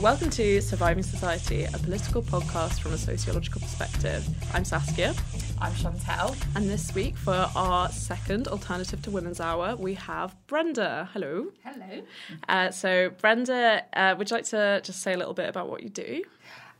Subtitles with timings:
[0.00, 4.28] Welcome to Surviving Society, a political podcast from a sociological perspective.
[4.52, 5.14] I'm Saskia.
[5.58, 6.36] I'm Chantel.
[6.54, 11.08] And this week, for our second Alternative to Women's Hour, we have Brenda.
[11.14, 11.46] Hello.
[11.64, 12.02] Hello.
[12.46, 15.82] Uh, so, Brenda, uh, would you like to just say a little bit about what
[15.82, 16.22] you do?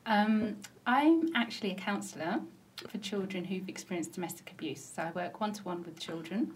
[0.05, 2.43] Um, I'm actually a counsellor
[2.87, 4.93] for children who've experienced domestic abuse.
[4.95, 6.53] So, I work one to one with children.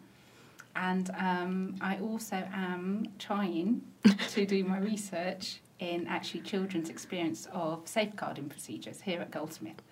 [0.76, 3.80] And um, I also am trying
[4.28, 9.82] to do my research in actually children's experience of safeguarding procedures here at Goldsmith.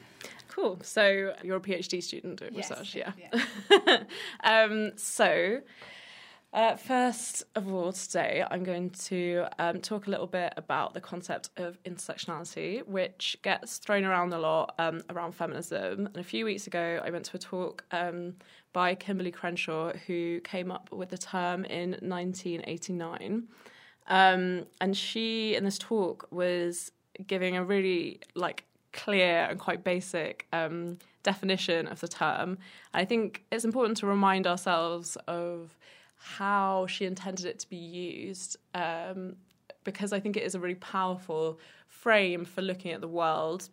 [0.48, 0.78] Cool.
[0.82, 3.12] So you're a PhD student doing Yes, research, yeah.
[3.70, 3.98] yeah.
[4.44, 5.60] um, so,
[6.52, 11.00] uh, first of all, today I'm going to um, talk a little bit about the
[11.00, 16.06] concept of intersectionality, which gets thrown around a lot um, around feminism.
[16.06, 18.34] And a few weeks ago, I went to a talk um,
[18.72, 23.48] by Kimberlé Crenshaw, who came up with the term in 1989.
[24.08, 26.90] Um, and she, in this talk, was
[27.26, 32.58] giving a really like clear and quite basic um, definition of the term.
[32.94, 35.76] I think it's important to remind ourselves of
[36.16, 39.36] how she intended it to be used, um,
[39.84, 43.68] because I think it is a really powerful frame for looking at the world.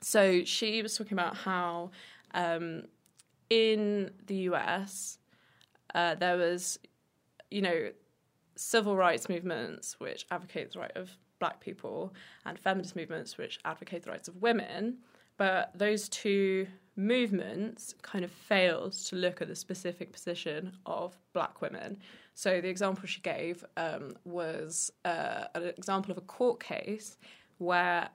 [0.00, 1.90] So she was talking about how
[2.32, 2.84] um,
[3.50, 5.18] in the US
[5.94, 6.78] uh, there was,
[7.50, 7.90] you know,
[8.60, 12.12] civil rights movements which advocate the right of black people
[12.44, 14.98] and feminist movements which advocate the rights of women.
[15.38, 21.62] But those two movements kind of failed to look at the specific position of black
[21.62, 21.96] women.
[22.34, 27.16] So the example she gave um, was uh, an example of a court case
[27.56, 28.10] where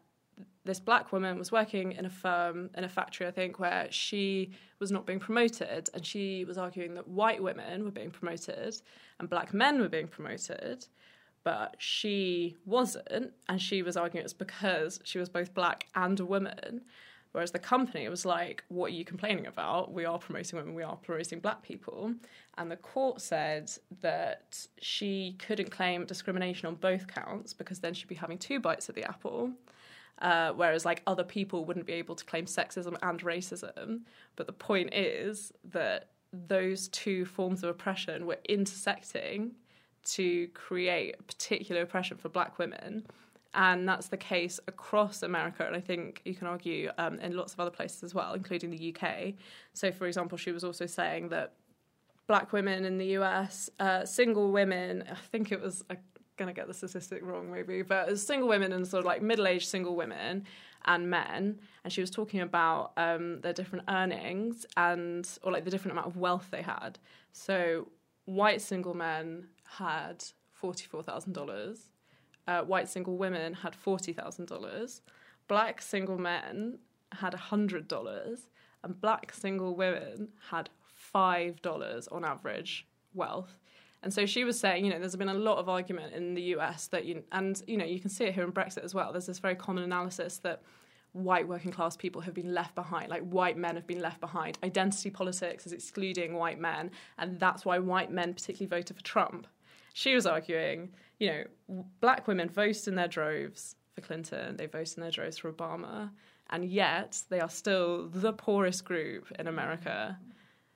[0.66, 4.52] this black woman was working in a firm in a factory i think where she
[4.80, 8.76] was not being promoted and she was arguing that white women were being promoted
[9.20, 10.86] and black men were being promoted
[11.46, 16.20] but she wasn't and she was arguing it was because she was both black and
[16.20, 16.82] a woman
[17.36, 19.92] whereas the company was like what are you complaining about?
[19.92, 22.14] We are promoting women we are promoting black people.
[22.58, 28.08] And the court said that she couldn't claim discrimination on both counts because then she'd
[28.08, 29.52] be having two bites at the apple
[30.20, 34.02] uh, whereas like other people wouldn't be able to claim sexism and racism.
[34.36, 39.52] But the point is that those two forms of oppression were intersecting
[40.06, 43.06] to create a particular oppression for black women.
[43.54, 47.54] And that's the case across America, and I think you can argue um, in lots
[47.54, 49.34] of other places as well, including the UK.
[49.72, 51.54] So, for example, she was also saying that
[52.28, 55.96] black women in the US, uh, single women, I think it was, I
[56.38, 59.48] gonna get the statistic wrong maybe, but as single women and sort of like middle
[59.48, 60.46] aged single women
[60.86, 65.72] and men, and she was talking about um, their different earnings and or like the
[65.72, 67.00] different amount of wealth they had.
[67.32, 67.88] So
[68.26, 69.48] white single men
[69.78, 70.24] had
[70.54, 71.90] forty four thousand dollars,
[72.48, 75.02] uh, white single women had forty thousand dollars,
[75.48, 76.80] black single men
[77.12, 78.48] had hundred dollars,
[78.84, 83.58] and black single women had five dollars on average wealth.
[84.06, 86.44] And so she was saying, you know, there's been a lot of argument in the
[86.56, 89.12] US that you, and you know, you can see it here in Brexit as well.
[89.12, 90.62] There's this very common analysis that
[91.14, 94.60] white working class people have been left behind, like white men have been left behind.
[94.64, 99.48] Identity politics is excluding white men, and that's why white men particularly voted for Trump.
[99.94, 104.98] She was arguing, you know, black women voted in their droves for Clinton, they voted
[104.98, 106.12] in their droves for Obama,
[106.52, 110.20] and yet they are still the poorest group in America.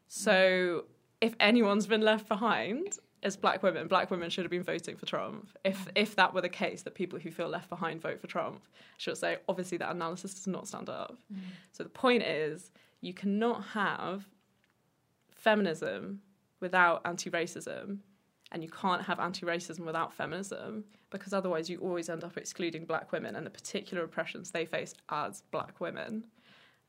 [0.08, 0.86] So
[1.22, 5.06] if anyone's been left behind, as black women, black women should have been voting for
[5.06, 5.50] Trump.
[5.64, 8.62] If if that were the case, that people who feel left behind vote for Trump,
[8.98, 11.18] she'll say obviously that analysis does not stand up.
[11.34, 11.40] Mm.
[11.72, 12.72] So the point is,
[13.02, 14.28] you cannot have
[15.32, 16.22] feminism
[16.60, 18.00] without anti-racism,
[18.52, 23.12] and you can't have anti-racism without feminism because otherwise you always end up excluding black
[23.12, 26.24] women and the particular oppressions they face as black women.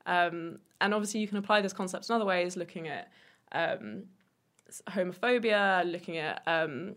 [0.05, 3.11] Um, and obviously, you can apply this concept in other ways, looking at
[3.51, 4.03] um,
[4.89, 6.95] homophobia, looking at um,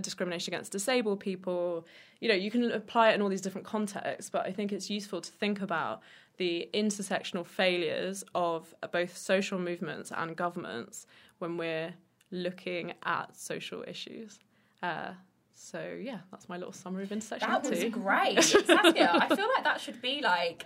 [0.00, 1.86] discrimination against disabled people.
[2.20, 4.90] You know, you can apply it in all these different contexts, but I think it's
[4.90, 6.02] useful to think about
[6.36, 11.06] the intersectional failures of both social movements and governments
[11.38, 11.92] when we're
[12.30, 14.38] looking at social issues.
[14.82, 15.10] Uh,
[15.52, 17.40] so yeah, that's my little summary of intersectionality.
[17.40, 19.10] That was great, Saskia.
[19.12, 20.64] I feel like that should be like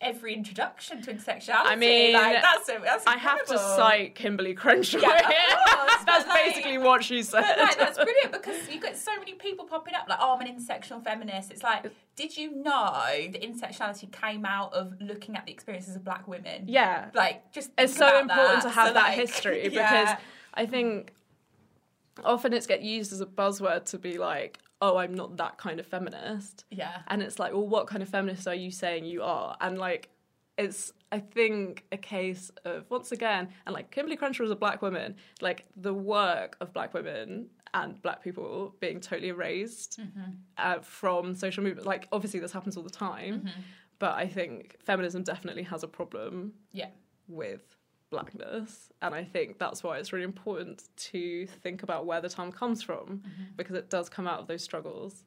[0.00, 1.64] every introduction to intersectionality.
[1.64, 4.98] I mean, like, that's, that's I have to cite Kimberlé Crenshaw.
[4.98, 5.08] Yeah,
[5.68, 7.40] course, that's like- basically what she said.
[7.58, 10.54] Like, that's brilliant because you get so many people popping up like, "Oh, I'm an
[10.58, 12.92] intersectional feminist." It's like, did you know
[13.32, 16.64] that intersectionality came out of looking at the experiences of Black women?
[16.66, 18.68] yeah, like just it's so important that.
[18.68, 20.04] to have So, that history yeah.
[20.04, 20.22] because
[20.54, 21.12] I think
[22.24, 25.80] often it's get used as a buzzword to be like, oh, I'm not that kind
[25.80, 26.64] of feminist.
[26.70, 26.98] Yeah.
[27.08, 29.56] And it's like, well, what kind of feminist are you saying you are?
[29.60, 30.10] And like,
[30.58, 34.80] it's I think a case of once again, and like Kimberlé Crenshaw was a black
[34.82, 40.30] woman, like the work of black women and black people being totally erased Mm-hmm.
[40.56, 41.86] uh, from social movement.
[41.86, 43.60] Like obviously this happens all the time, Mm-hmm.
[43.98, 46.88] but I think feminism definitely has a problem Yeah.
[47.28, 47.75] with
[48.10, 48.90] blackness.
[49.02, 52.82] And i think that's why it's really important to think about where the term comes
[52.82, 53.22] from
[53.56, 55.24] because it does come out of those struggles.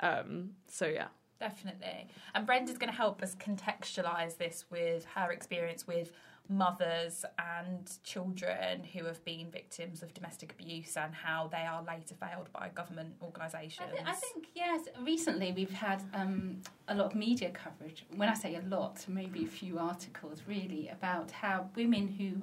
[0.00, 1.08] Um so yeah.
[1.40, 2.08] Definitely.
[2.34, 6.10] And Brenda's going to help us contextualise this with her experience with
[6.48, 12.14] mothers and children who have been victims of domestic abuse and how they are later
[12.14, 13.90] failed by government I, organisations.
[14.06, 14.86] I think yes.
[15.02, 18.06] Recently, we've had um, a lot of media coverage.
[18.16, 22.42] When I say a lot, maybe a few articles, really, about how women who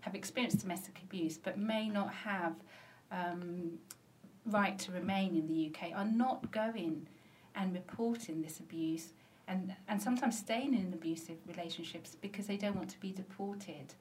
[0.00, 2.54] have experienced domestic abuse but may not have
[3.10, 3.78] um,
[4.46, 7.06] right to remain in the UK are not going
[7.54, 9.12] and reporting this abuse
[9.48, 13.94] and and sometimes staying in abusive relationships because they don't want to be deported.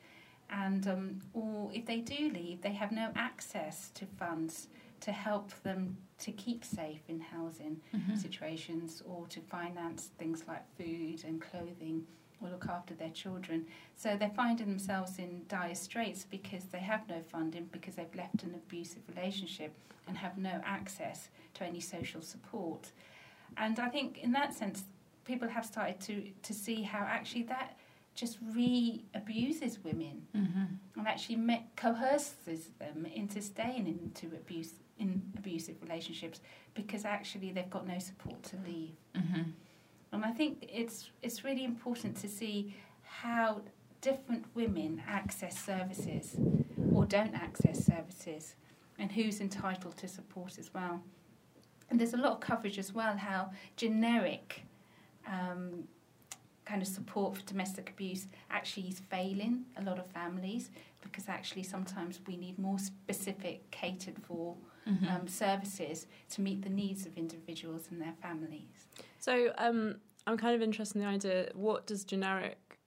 [0.49, 4.67] And um, or if they do leave, they have no access to funds
[5.01, 8.17] to help them to keep safe in housing Mhm.
[8.17, 12.07] situations or to finance things like food and clothing
[12.39, 13.65] or look after their children.
[13.95, 18.43] So they're finding themselves in dire straits because they have no funding, because they've left
[18.43, 19.73] an abusive relationship
[20.07, 22.91] and have no access to any social support.
[23.57, 24.83] And I think in that sense,
[25.25, 27.77] people have started to, to see how actually that
[28.15, 30.77] just re abuses women Mhm.
[30.95, 36.39] and actually me- coerces them into staying into abuse in abusive relationships
[36.75, 38.95] because actually they've got no support to leave.
[39.15, 39.53] Mhm.
[40.11, 43.63] And I think it's it's really important to see how
[44.01, 46.37] different women access services
[46.93, 48.55] or don't access services
[48.99, 51.01] and who's entitled to support as well.
[51.89, 54.65] And there's a lot of coverage as well how generic
[55.27, 55.87] um,
[56.65, 60.69] kind of support for domestic abuse actually is failing a lot of families
[61.01, 64.55] because actually sometimes we need more specific catered for
[64.87, 65.09] Mhm.
[65.11, 68.87] um, services to meet the needs of individuals and their families.
[69.19, 69.95] so um
[70.27, 72.79] i'm kind of interested in the idea what does generic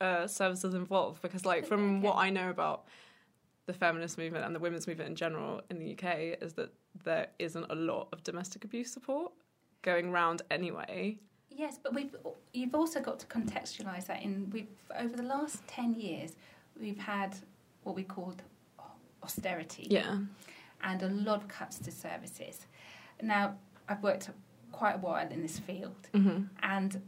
[0.00, 2.06] uh services involve because like from Okay.
[2.06, 2.86] what i know about
[3.66, 6.04] the feminist movement and the women's movement in general in the uk
[6.40, 6.72] is that
[7.04, 9.32] there isn't a lot of domestic abuse support
[9.82, 11.18] going round anyway
[11.58, 12.14] Yes, but we've
[12.54, 16.30] you've also got to contextualise that in we've over the last ten years
[16.80, 17.36] we've had
[17.82, 18.42] what we called
[19.24, 20.18] austerity yeah
[20.84, 22.60] and a lot of cuts to services.
[23.20, 23.56] Now
[23.88, 24.30] I've worked
[24.70, 27.02] quite a while in this field hmm and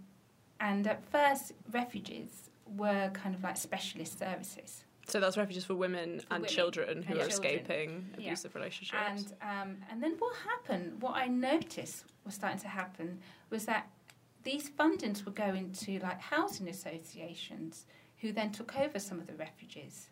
[0.59, 6.19] and at first refuges were kind of like specialist services So that's refuges for women
[6.21, 7.55] For and women children who and are children.
[7.55, 8.27] escaping Yeah.
[8.27, 9.01] abusive relationships.
[9.09, 11.01] And um, and then what happened?
[11.05, 13.09] What I noticed was starting to happen
[13.51, 13.89] was that
[14.43, 17.87] these fundings were going to like housing associations,
[18.19, 20.09] who then took over some of the refugees.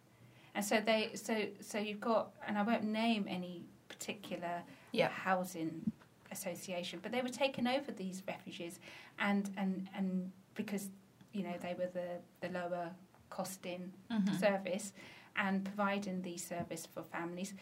[0.54, 5.08] and so they so so you've got and I won't name any particular Yeah.
[5.10, 5.92] housing
[6.30, 8.80] association, but they were taking over these refugees
[9.18, 10.88] and and and because
[11.32, 12.10] you know they were the
[12.40, 12.90] the lower
[13.30, 14.38] costing Mhm.
[14.40, 14.92] service
[15.36, 17.54] and providing the service for families.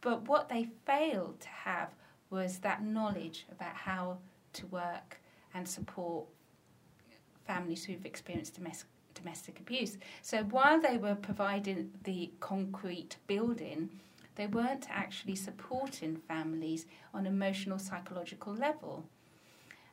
[0.00, 1.90] But what they failed to have
[2.30, 4.18] was that knowledge about how
[4.54, 5.20] to work
[5.54, 6.26] and support
[7.46, 9.98] families who've experienced domestic, domestic abuse.
[10.22, 13.90] So while they were providing the concrete building,
[14.34, 19.04] they weren't actually supporting families on emotional psychological level.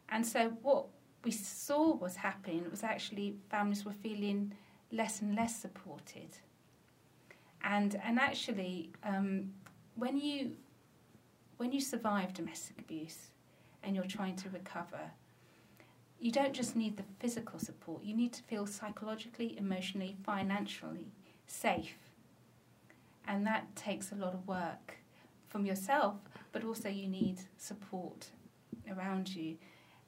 [0.10, 0.88] And so what
[1.24, 4.54] we saw was happening was actually families were feeling
[4.92, 6.38] less and less supported.
[7.64, 9.52] And and actually, um,
[9.96, 10.58] when you
[11.58, 13.30] when you survive domestic abuse
[13.84, 15.12] and you're trying to recover,
[16.22, 18.04] you don't just need the physical support.
[18.04, 21.08] You need to feel psychologically, emotionally, financially
[21.48, 21.98] safe,
[23.28, 25.00] and that takes a lot of work
[25.50, 26.16] from yourself.
[26.52, 28.30] But also, you need support
[28.90, 29.58] around you,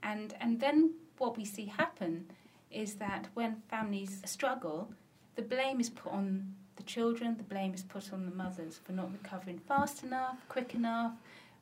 [0.04, 2.28] and and then what we see happen
[2.70, 4.92] is that when families struggle,
[5.36, 8.92] the blame is put on the children, the blame is put on the mothers for
[8.92, 11.14] not recovering fast enough, quick enough,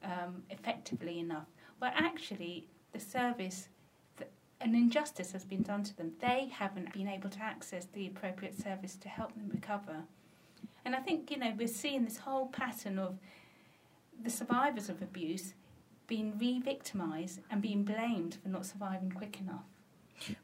[0.03, 1.47] um, effectively enough.
[1.81, 3.67] Well, actually, the service,
[4.61, 6.13] an injustice has been done to them.
[6.19, 10.03] They haven't been able to access the appropriate service to help them recover.
[10.85, 13.17] And I think, you know, we're seeing this whole pattern of
[14.23, 15.53] the survivors of abuse
[16.07, 19.65] being re victimised and being blamed for not surviving quick enough.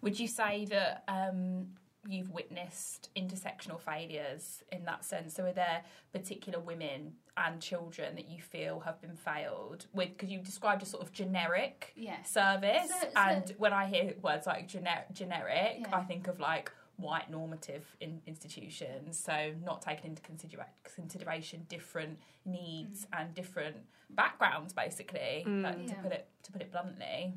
[0.01, 1.67] Would you say that um,
[2.07, 5.33] you've witnessed intersectional failures in that sense?
[5.35, 5.83] So, are there
[6.13, 10.09] particular women and children that you feel have been failed with?
[10.09, 12.29] Because you described a sort of generic Yes.
[12.31, 15.95] service, So- so- and when I hear words like gener- generic, Yeah.
[15.97, 19.19] I think of like white normative in- institutions.
[19.19, 23.19] So, not taking into considera- consideration different needs mm.
[23.19, 23.77] and different
[24.09, 25.43] backgrounds, basically.
[25.45, 25.87] Like, mm.
[25.87, 26.01] to Yeah.
[26.01, 27.33] put it to put it bluntly.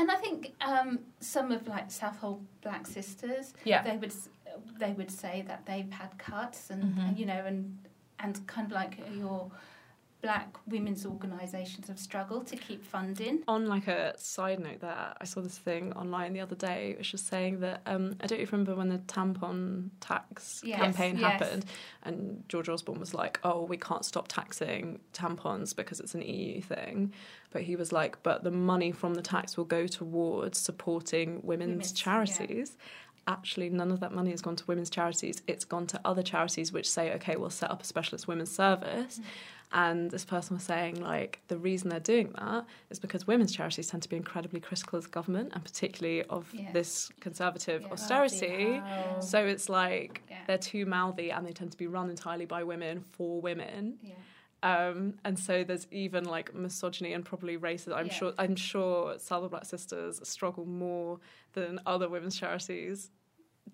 [0.00, 3.82] And I think um, some of like Southall Black Sisters, Yeah.
[3.82, 4.14] they would
[4.78, 7.08] they would say that they've had cuts and, Mhm.
[7.08, 7.78] and you know and
[8.18, 9.50] and kind of like your
[10.22, 13.42] black women's organisations have struggled to keep funding.
[13.48, 17.12] On like a side note, there I saw this thing online the other day, which
[17.12, 21.32] was saying that um, I don't even remember when the tampon tax Yes, campaign yes.
[21.32, 21.64] happened,
[22.02, 26.60] and George Osborne was like, "Oh, we can't stop taxing tampons because it's an EU
[26.60, 27.12] thing,"
[27.50, 31.70] but he was like, "But the money from the tax will go towards supporting women's,
[31.70, 31.96] Women's, yeah.
[32.04, 32.76] charities."
[33.26, 35.42] Actually, none of that money has gone to women's charities.
[35.46, 39.18] It's gone to other charities which say, okay, we'll set up a specialist women's service.
[39.20, 39.24] Mm.
[39.72, 43.86] And this person was saying, like, the reason they're doing that is because women's charities
[43.86, 46.72] tend to be incredibly critical of the government and particularly of Yeah.
[46.72, 47.88] this conservative Yeah.
[47.92, 48.82] austerity.
[49.20, 50.38] So it's like Yeah.
[50.48, 54.00] they're too mouthy and they tend to be run entirely by women for women.
[54.62, 57.94] Um, and so there's even like misogyny and probably racism.
[57.94, 58.12] I'm Yeah.
[58.12, 61.20] sure I'm sure Southall Black Sisters struggle more
[61.52, 63.10] than other women's charities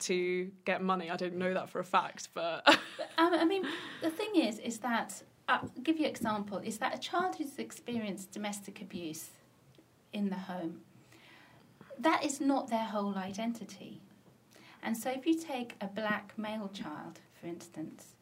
[0.00, 1.10] to get money.
[1.10, 2.64] I don't know that for a fact, but
[2.98, 3.66] But, um, I mean,
[4.02, 6.58] the thing is, is that I'll give you an example.
[6.58, 9.30] Is that a child who's experienced domestic abuse
[10.12, 10.80] in the home,
[11.98, 14.00] that is not their whole identity.
[14.82, 18.14] And so, if you take a black male child, for instance,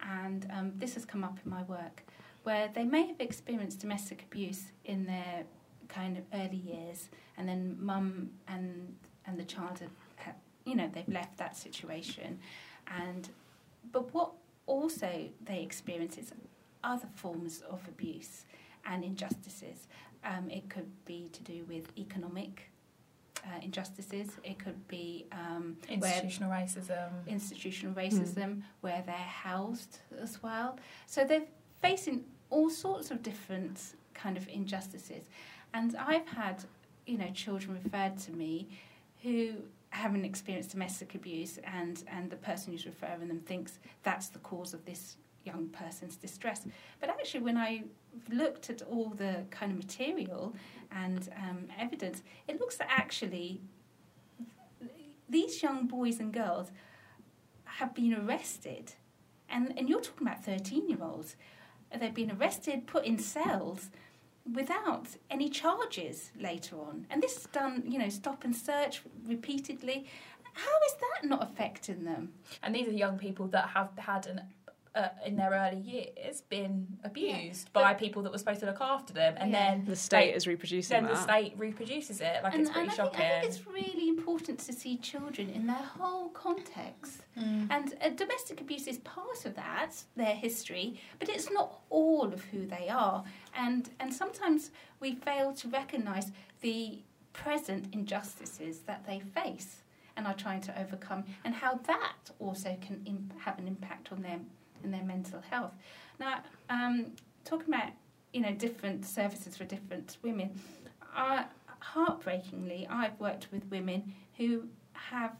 [0.00, 2.04] and um, this has come up in my work,
[2.44, 5.44] where they may have experienced domestic abuse in their
[5.88, 8.94] kind of early years, and then mum and
[9.26, 12.38] and the child have, have you know, they've left that situation,
[12.86, 13.28] and
[13.92, 14.32] but what
[14.66, 16.32] also they experience is
[16.84, 18.44] other forms of abuse
[18.84, 19.88] and injustices.
[20.24, 22.70] Um, it could be to do with economic
[23.44, 24.30] uh, injustices.
[24.44, 27.10] It could be um, where Institutional racism.
[27.26, 30.78] institutional racism, where they're housed as well.
[31.06, 31.46] So they're
[31.80, 35.24] facing all sorts of different kind of injustices.
[35.74, 36.64] And I've had,
[37.06, 38.68] you know, children referred to me
[39.22, 39.54] who
[39.90, 44.74] haven't experienced domestic abuse and, and the person who's referring them thinks that's the cause
[44.74, 46.66] of this young person's distress.
[47.00, 47.84] But actually, when I
[48.30, 50.54] looked at all the kind of material
[50.90, 53.60] and um, evidence, it looks that actually
[55.28, 56.70] these young boys and girls
[57.64, 58.94] have been arrested.
[59.48, 61.36] And, and you're talking about 13 year olds.
[61.98, 63.90] They've been arrested, put in cells
[64.52, 67.06] without any charges later on.
[67.10, 70.06] And this is done, you know, stop and search repeatedly.
[70.52, 72.32] How is that not affecting them?
[72.62, 74.42] And these are young people that have had an
[74.96, 78.80] uh, in their early years been abused by but- people that were supposed to look
[78.80, 79.70] after them, and Yeah.
[79.76, 81.00] then the state they- is reproducing it.
[81.00, 81.14] then that.
[81.16, 82.42] the state reproduces it.
[82.42, 83.18] Like and, it's pretty and I, shocking.
[83.20, 87.22] think, I think it's really important to see children in their whole context.
[87.38, 87.68] Mm.
[87.70, 92.40] And uh, domestic abuse is part of that, their history, but it's not all of
[92.46, 93.22] who they are.
[93.54, 97.02] And, and sometimes we fail to recognise the
[97.34, 99.82] present injustices that they face
[100.16, 104.22] and are trying to overcome, and how that also can Im- have an impact on
[104.22, 104.46] them
[104.82, 105.72] and their mental health.
[106.18, 106.40] Now,
[106.70, 107.12] um,
[107.44, 107.92] talking about
[108.32, 110.58] you know different services for different women,
[111.16, 111.44] uh,
[111.80, 115.32] heartbreakingly, I've worked with women who have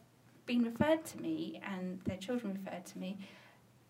[0.46, 3.18] been referred to me and their children referred to me,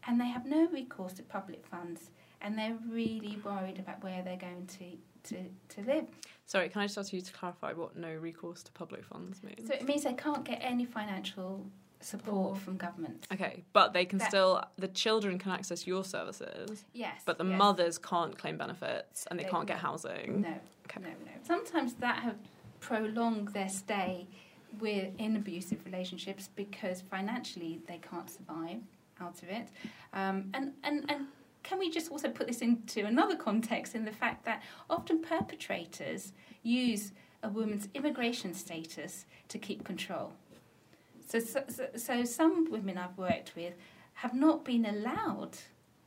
[0.06, 2.10] and they have no recourse to public funds,
[2.40, 6.06] and they're really worried about where they're going to, to, to live.
[6.46, 9.68] Sorry, can I just ask you to clarify what no recourse to public funds means?
[9.68, 11.66] So it means they can't get any financial
[12.00, 13.26] support from government.
[13.32, 17.22] okay, but they can That- still the children can access your services, Yes.
[17.24, 17.58] but the yes.
[17.58, 20.42] mothers can't claim benefits and they They- can't get housing.
[20.42, 21.00] No, Okay.
[21.00, 21.32] no, no.
[21.42, 22.36] Sometimes that have
[22.80, 24.26] prolonged their stay
[24.78, 28.82] with in abusive relationships because financially they can't survive
[29.20, 29.68] out of it.
[30.12, 31.28] Um, and, and, and
[31.62, 36.32] can we just also put this into another context in the fact that often perpetrators
[36.62, 37.12] use
[37.42, 40.32] a woman's immigration status to keep control.
[41.26, 43.74] So, so, so, so some women I've worked with
[44.14, 45.58] have not been allowed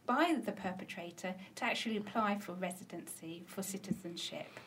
[0.05, 4.59] by the perpetrator to actually apply for residency, for citizenship.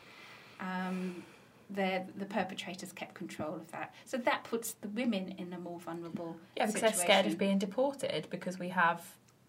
[0.61, 1.23] Um,
[1.69, 3.93] the, the perpetrators kept control of that.
[4.05, 6.97] So that puts the women in a more vulnerable Yeah, because situation.
[6.97, 9.01] they're scared of being deported because we have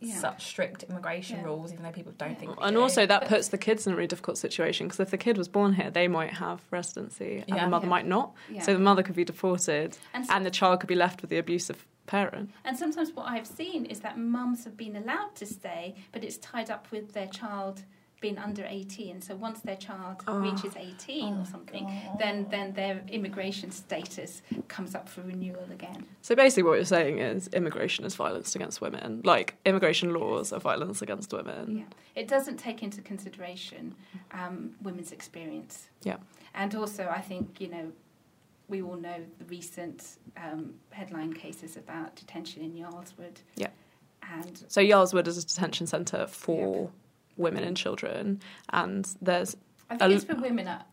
[0.05, 0.15] Yeah.
[0.17, 1.45] such strict immigration Yeah.
[1.45, 2.35] rules, even though people don't Yeah.
[2.37, 2.61] think.
[2.61, 2.83] we And do.
[2.83, 5.37] also, that But- puts the kids in a really difficult situation because if the kid
[5.39, 7.65] was born here, they might have residency and Yeah.
[7.65, 7.91] the mother Yeah.
[7.91, 8.33] might not.
[8.51, 8.63] Yeah.
[8.63, 11.31] So the mother could be deported and so, and the child could be left with
[11.31, 12.51] the abusive parent.
[12.65, 16.37] And sometimes what I've seen is that mums have been allowed to stay, but it's
[16.39, 17.85] tied up with their child
[18.27, 19.21] being under 18.
[19.21, 20.39] So once their child Oh.
[20.39, 21.85] reaches 18 Oh, or something,
[22.19, 24.31] then then their immigration status
[24.75, 26.01] comes up for renewal again.
[26.23, 29.21] So basically, what you're saying is immigration is violence against women.
[29.33, 31.65] Like immigration laws are violence against women.
[31.81, 32.21] Yeah.
[32.21, 33.95] It doesn't take into consideration
[34.41, 35.75] um, women's experience.
[36.11, 36.19] Yeah.
[36.55, 37.87] And also, I think, you know,
[38.73, 39.99] we all know the recent
[40.45, 40.63] um,
[40.99, 43.37] headline cases about detention in Yarl's Wood.
[43.57, 43.73] Yeah.
[44.37, 46.91] And So Yarl's Wood is a detention centre for
[47.37, 49.57] women and children, and there's
[49.91, 50.69] I A think l- it's for women.
[50.69, 50.85] Are,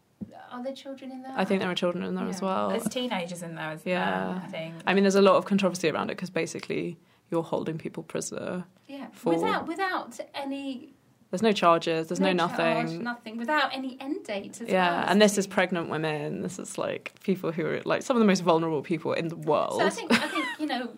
[0.52, 1.34] are there children in there?
[1.36, 2.70] I think there are children in there as well.
[2.70, 4.28] There's teenagers in there as Yeah.
[4.28, 4.76] well, I think.
[4.86, 6.98] I mean, there's a lot of controversy around it because basically
[7.30, 8.66] you're holding people prisoner.
[8.88, 9.08] Yeah.
[9.14, 10.94] for- Without, without any
[11.30, 12.08] There's no charges.
[12.10, 13.04] There's no, charge, nothing.
[13.04, 13.38] nothing.
[13.38, 15.06] Without any end date as yeah, well.
[15.10, 16.42] and this is pregnant women.
[16.42, 19.38] This is like people who are like some of the most vulnerable people in the
[19.38, 19.80] world.
[19.80, 20.90] So I think I think you know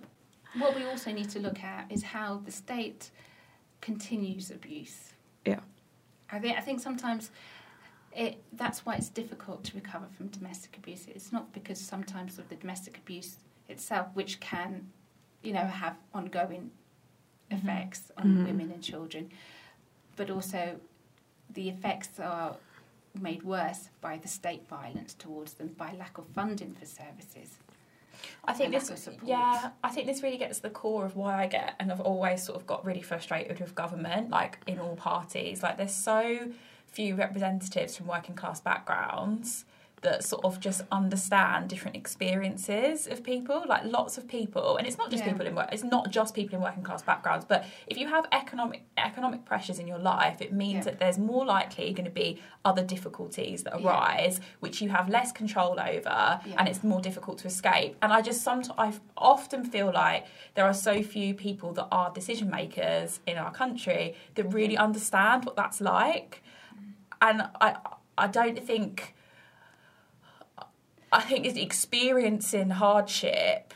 [0.57, 3.11] what we also need to look at is how the state
[3.81, 5.12] continues abuse.
[5.45, 5.59] Yeah.
[6.31, 7.31] I think I think sometimes
[8.15, 11.07] it that's why it's difficult to recover from domestic abuse.
[11.07, 13.37] It's not because sometimes of the domestic abuse
[13.69, 14.91] itself, which can,
[15.41, 16.71] you know, have ongoing
[17.49, 17.59] Mhm.
[17.59, 18.45] effects on Mhm.
[18.45, 19.31] women and children,
[20.15, 20.79] but also
[21.49, 22.57] the effects are
[23.13, 27.59] made worse by the state violence towards them, by lack of funding for services.
[28.45, 29.23] I think this, lack of support.
[29.23, 32.01] yeah, I think this really gets to the core of why I get, and I've
[32.01, 35.63] always sort of got really frustrated with government, like in all parties.
[35.63, 36.51] Like, there's so
[36.87, 39.65] few representatives from working class backgrounds
[40.03, 43.63] that sort of just understand different experiences of people.
[43.67, 45.31] Like, lots of people, and it's not just Yeah.
[45.31, 48.25] people in work, it's not just people in working class backgrounds, but if you have
[48.31, 50.91] economic economic pressures in your life, it means Yeah.
[50.91, 53.87] that there's more likely going to be other difficulties that Yeah.
[53.89, 56.55] arise, which you have less control over, Yeah.
[56.57, 57.95] and it's more difficult to escape.
[58.01, 62.11] And I just sometimes I often feel like there are so few people that are
[62.11, 66.41] decision makers in our country that really understand what that's like.
[67.21, 67.75] And I
[68.17, 69.15] I don't think
[71.13, 73.73] I think it's experiencing hardship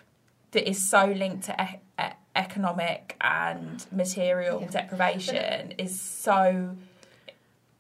[0.52, 4.68] that is so linked to e- e- economic and material Yeah.
[4.70, 6.76] deprivation is so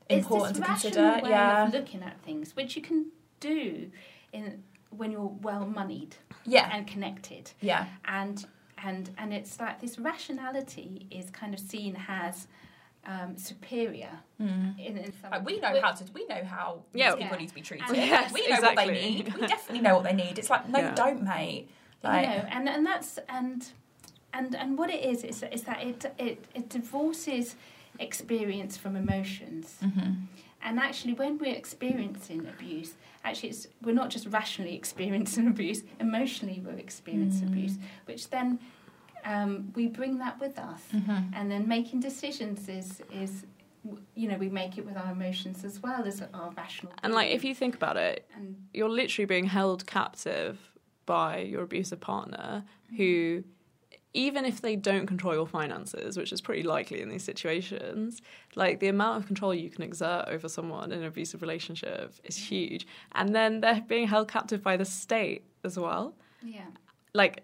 [0.09, 1.19] important to consider.
[1.23, 3.07] way Yeah, of looking at things, which you can
[3.39, 3.91] do
[4.31, 6.15] in when you're well moneyed
[6.45, 7.87] yeah, and connected, yeah.
[8.05, 8.45] and
[8.83, 12.47] and and it's like this rationality is kind of seen as
[13.07, 14.77] um, superior Mm.
[14.77, 15.31] in, in some.
[15.31, 17.11] Like we know how to we know how Yeah.
[17.15, 17.41] these people Yeah.
[17.41, 17.87] need to be treated.
[17.87, 19.33] And- Yes, we know what they need.
[19.33, 20.37] We definitely know what they need.
[20.37, 20.93] It's like no, Yeah.
[20.93, 21.67] don't, mate.
[22.03, 23.59] you Like know, and and that's and
[24.33, 27.55] and and what it is is is that it it it divorces
[27.99, 29.77] experience from emotions.
[29.83, 30.27] Mhm.
[30.61, 32.93] And actually, when we're experiencing abuse,
[33.23, 37.53] actually, it's, we're not just rationally experiencing abuse, emotionally, we're experiencing Mm.
[37.53, 38.59] abuse, which then
[39.25, 40.81] um, we bring that with us.
[40.93, 41.31] Mhm.
[41.33, 43.45] And then making decisions is, is,
[44.15, 46.93] you know, we make it with our emotions as well as our rational.
[47.03, 50.71] and like, if you think about it, And you're literally being held captive
[51.05, 52.65] by your abusive partner
[52.97, 53.43] who
[54.13, 58.21] even if they don't control your finances which is pretty likely in these situations
[58.55, 62.35] like the amount of control you can exert over someone in an abusive relationship is
[62.35, 66.65] huge and then they're being held captive by the state as well yeah,
[67.13, 67.43] like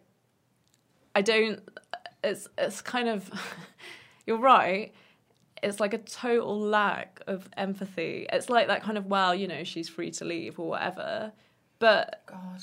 [1.15, 1.59] i don't
[2.23, 3.29] it's it's kind of
[4.25, 4.93] you're right.
[5.61, 8.25] It's like a total lack of empathy.
[8.31, 11.31] It's like that kind of well you know she's free to leave or whatever.
[11.79, 12.61] But God.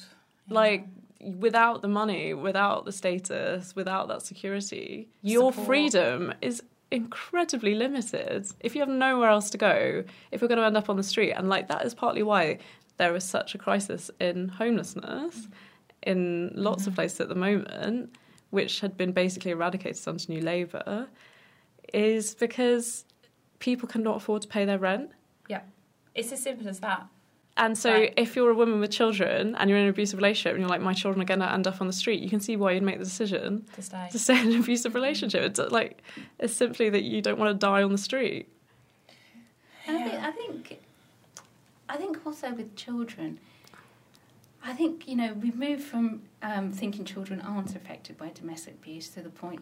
[0.49, 0.87] like
[1.21, 8.47] without the money without the status without that security your freedom is incredibly limited.
[8.61, 11.03] If you have nowhere else to go if you're going to end up on the
[11.03, 12.59] street and like that is partly why
[12.97, 15.49] there is such a crisis in homelessness
[16.03, 16.97] in lots of Mhm.
[16.97, 18.15] places at the moment
[18.51, 21.09] which had been basically eradicated under new labour
[21.95, 23.05] is because
[23.59, 25.11] people cannot afford to pay their rent
[25.49, 25.63] Yeah.
[26.15, 27.07] It's as simple as that.
[27.57, 28.15] and so, Right.
[28.17, 30.81] if you're a woman with children and you're in an abusive relationship and you're like,
[30.81, 32.83] my children are going to end up on the street, you can see why you'd
[32.83, 34.09] make the decision To stay.
[34.11, 35.43] to stay in an abusive relationship.
[35.43, 36.03] It's uh, like,
[36.39, 38.49] it's simply that you don't want to die on the street.
[39.87, 40.81] and I think I think
[41.89, 43.39] I think also with children.
[44.63, 49.09] I think you know we've moved from um, thinking children aren't affected by domestic abuse
[49.11, 49.61] to the point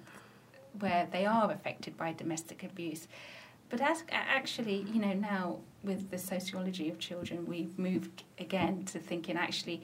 [0.80, 3.08] where they are affected by domestic abuse.
[3.70, 8.98] But as actually, you know, now with the sociology of children, we've moved again to
[8.98, 9.82] thinking actually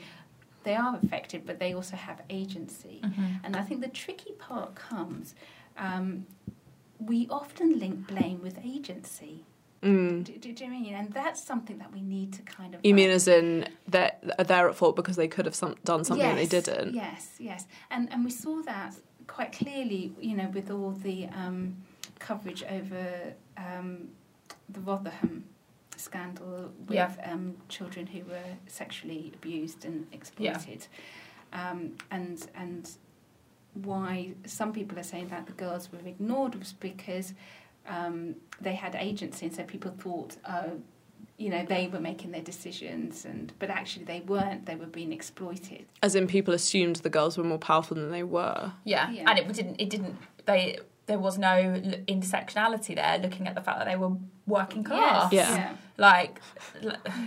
[0.65, 3.01] they are affected, but they also have agency.
[3.05, 3.41] Mhm.
[3.45, 5.35] And I think the tricky part comes.
[5.77, 6.27] Um,
[6.99, 9.45] we often link blame with agency.
[9.85, 10.25] Mm.
[10.25, 10.95] Do, do, do you mean?
[10.95, 12.81] And that's something that we need to kind of.
[12.83, 16.27] You mean as in they're, they're at fault because they could have some, done something
[16.27, 16.95] and they didn't?
[16.95, 18.95] Yes, yes, and and we saw that
[19.27, 21.77] quite clearly, you know, with all the um,
[22.19, 24.09] coverage over um,
[24.69, 25.45] the Rotherham
[25.97, 27.13] scandal with Yeah.
[27.25, 30.87] um, children who were sexually abused and exploited,
[31.53, 32.91] um, and and
[33.75, 37.35] why some people are saying that the girls were ignored was because
[37.89, 40.81] um, they had agency, and so people thought, oh,
[41.37, 44.67] you know, they were making their decisions, and but actually they weren't.
[44.67, 45.87] They were being exploited.
[46.03, 48.73] As in, people assumed the girls were more powerful than they were.
[48.85, 49.11] Yeah.
[49.11, 49.25] Yeah.
[49.29, 49.81] and it didn't.
[49.81, 50.17] It didn't.
[50.47, 53.19] They there was no intersectionality there.
[53.19, 54.13] Looking at the fact that they were
[54.47, 55.33] working class.
[55.33, 55.55] Yeah.
[55.55, 55.77] yeah.
[55.97, 56.41] Like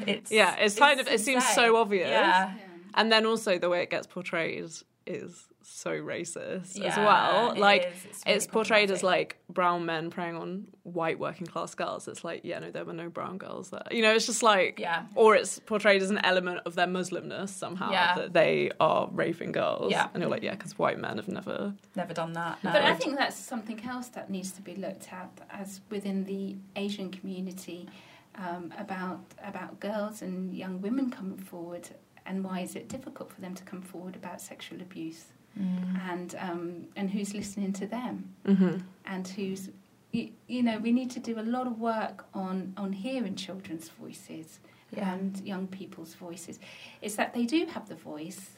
[0.07, 1.75] it's Yeah, it's kind of- it seems so insane.
[1.75, 2.09] obvious.
[2.09, 2.53] Yeah.
[2.95, 4.63] And then also the way it gets portrayed
[5.05, 7.51] is so racist as well.
[7.51, 8.05] it Like is.
[8.05, 12.07] It's really it's portrayed as like brown men preying on white working class girls.
[12.07, 13.83] It's like, yeah, no, there were no brown girls there.
[13.91, 15.03] You know, it's just like Yeah.
[15.15, 18.15] or it's portrayed as an element of their Muslimness somehow Yeah.
[18.15, 19.91] that they are raping girls.
[19.91, 20.07] Yeah.
[20.13, 22.63] And you're like, yeah, because white men have never Never done that.
[22.63, 22.71] No.
[22.71, 26.55] But I think that's something else that needs to be looked at as within the
[26.75, 27.89] Asian community
[28.35, 31.89] um, about about girls and young women coming forward,
[32.25, 35.25] and why is it difficult for them to come forward about sexual abuse,
[35.57, 36.09] Mm.
[36.11, 38.77] and um, and who's listening to them, mm-hmm.
[39.05, 39.69] and who's
[40.11, 43.89] you, you know we need to do a lot of work on on hearing children's
[43.89, 44.59] voices
[44.91, 45.13] Yeah.
[45.13, 46.59] and young people's voices.
[47.01, 48.51] Is that they do have the voice,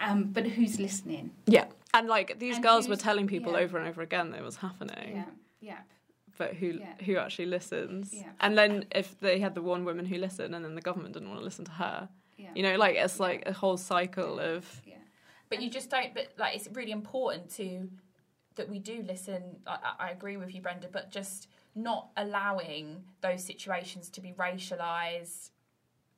[0.00, 1.30] um, but who's listening?
[1.46, 1.66] Yeah.
[1.94, 3.58] And like these And girls were telling people yeah.
[3.64, 5.16] over and over again that it was happening.
[5.16, 5.24] Yeah,
[5.60, 5.78] yeah.
[6.36, 6.94] But who Yeah.
[7.04, 8.14] who actually listens?
[8.14, 8.30] Yeah.
[8.40, 11.28] And then if they had the one woman who listened and then the government didn't
[11.28, 12.08] want to listen to her.
[12.36, 12.50] Yeah.
[12.54, 14.64] You know, like it's like a whole cycle of.
[15.50, 16.14] But you just don't.
[16.14, 17.88] But like, it's really important to
[18.56, 19.42] that we do listen.
[19.66, 20.88] I, I agree with you, Brenda.
[20.90, 25.50] But just not allowing those situations to be racialized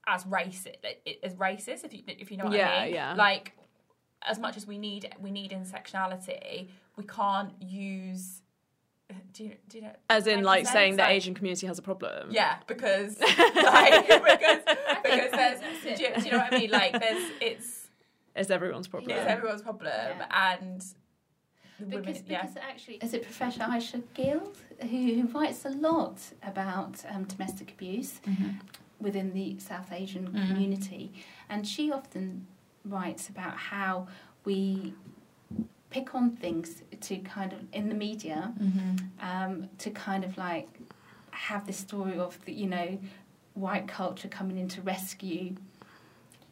[0.06, 0.74] as racist
[1.22, 1.84] as racist.
[1.84, 2.94] If you if you know what Yeah, I mean.
[2.94, 3.14] yeah.
[3.14, 3.52] Like
[4.26, 8.42] as much as we need we need intersectionality, we can't use.
[9.32, 9.92] Do you, do you know?
[10.08, 10.72] as in like sense?
[10.72, 12.28] saying the Asian community has a problem.
[12.30, 13.18] Yeah, because
[13.56, 14.58] like because
[15.02, 16.70] because there's do you, do you know what I mean?
[16.70, 17.79] Like there's it's
[18.40, 19.16] It's everyone's problem.
[19.16, 20.56] it's everyone's problem Yeah.
[20.60, 20.80] and
[21.78, 24.42] the women Because, yeah actually, is it Professor Aisha Gill
[24.90, 26.18] who, who writes a lot
[26.52, 28.12] about um, domestic abuse
[29.06, 30.46] within the South Asian Mhm.
[30.46, 31.04] community,
[31.48, 32.46] and she often
[32.84, 34.06] writes about how
[34.44, 34.94] we
[35.90, 38.40] pick on things to kind of in the media
[39.30, 40.68] um, to kind of like
[41.48, 42.98] have this story of the you know
[43.54, 45.54] white culture coming in to rescue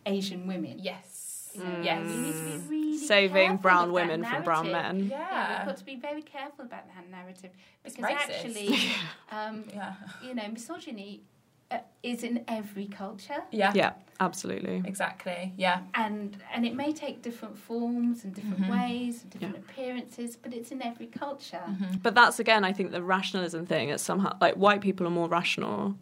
[0.06, 0.78] Asian women.
[0.78, 1.27] yes
[1.58, 1.84] Mm.
[1.84, 5.08] yes We need to be really Saving brown women from brown men.
[5.10, 7.50] Yeah, yeah we've got to be very careful about that narrative
[7.84, 8.30] because racist.
[8.30, 8.74] actually,
[9.32, 11.22] um, yeah you know, misogyny
[11.70, 14.82] uh, is in every culture, yeah Yeah, absolutely.
[14.86, 18.70] exactly yeah and and it may take different forms and different Mhm.
[18.70, 21.62] ways and different appearances, but it's in every culture.
[22.02, 25.28] But that's again, I think the rationalism thing is somehow like white people are more
[25.28, 25.96] rational.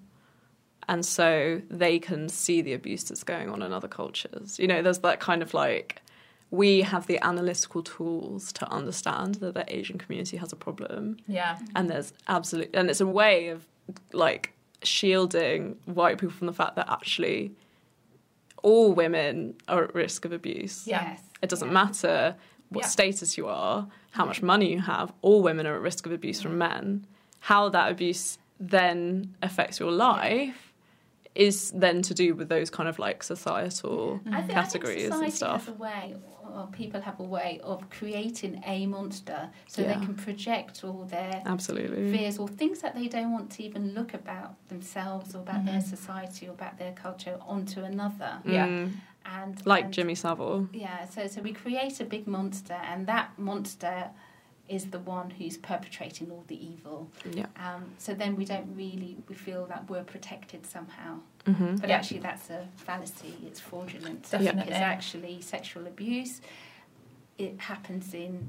[0.89, 4.59] And so they can see the abuse that's going on in other cultures.
[4.59, 6.01] You know, there's that kind of like,
[6.51, 11.17] we have the analytical tools to understand that the Asian community has a problem.
[11.27, 13.67] yeah And there's absolute, and it's a way of
[14.13, 17.53] like shielding white people from the fact that actually
[18.63, 20.87] all women are at risk of abuse.
[20.87, 21.21] Yes.
[21.43, 21.75] It doesn't yeah.
[21.75, 22.37] matter
[22.69, 22.89] what Yeah.
[22.89, 26.41] status you are, how much money you have, all women are at risk of abuse
[26.41, 27.07] from men.
[27.41, 30.66] How that abuse then affects your life
[31.37, 35.25] is then to do with those kind of like societal I think, categories I think
[35.25, 35.67] and stuff.
[35.67, 36.17] has a way,
[36.55, 39.89] or people have a way of creating a monster so Yeah.
[39.99, 42.11] they can project all their Absolutely.
[42.17, 45.81] fears or things that they don't want to even look about themselves or about their
[45.81, 48.39] society or about their culture onto another.
[48.45, 48.67] Yeah.
[48.67, 48.93] Mm,
[49.27, 50.69] And like and- Jimmy Savile.
[50.73, 54.11] Yeah, so so we create a big monster, and that monster
[54.69, 57.09] is the one who's perpetrating all the evil.
[57.33, 57.47] Yeah.
[57.57, 61.97] Um, so then we don't really we feel that we're protected somehow, hmm but Yeah.
[61.97, 63.35] actually that's a fallacy.
[63.47, 64.23] It's fraudulent.
[64.31, 64.63] Definitely.
[64.65, 66.41] Because actually sexual abuse
[67.39, 68.49] it happens in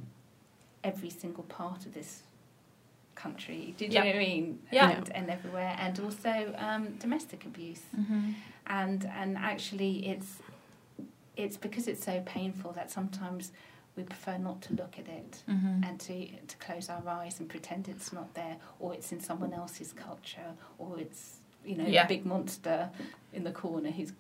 [0.83, 2.23] every single part of this
[3.15, 3.73] country.
[3.77, 4.03] Did you Yeah.
[4.03, 4.59] know what I mean?
[4.71, 4.89] Yeah.
[4.91, 7.81] And, and everywhere, and also um, domestic abuse
[8.69, 10.39] and and actually it's
[11.35, 13.51] it's because it's so painful that sometimes
[13.97, 15.83] we prefer not to look at it Mm-hmm.
[15.83, 19.53] and to to close our eyes and pretend it's not there or it's in someone
[19.53, 22.05] else's culture or it's you know Yeah.
[22.05, 22.89] a big monster
[23.33, 24.13] in the corner who's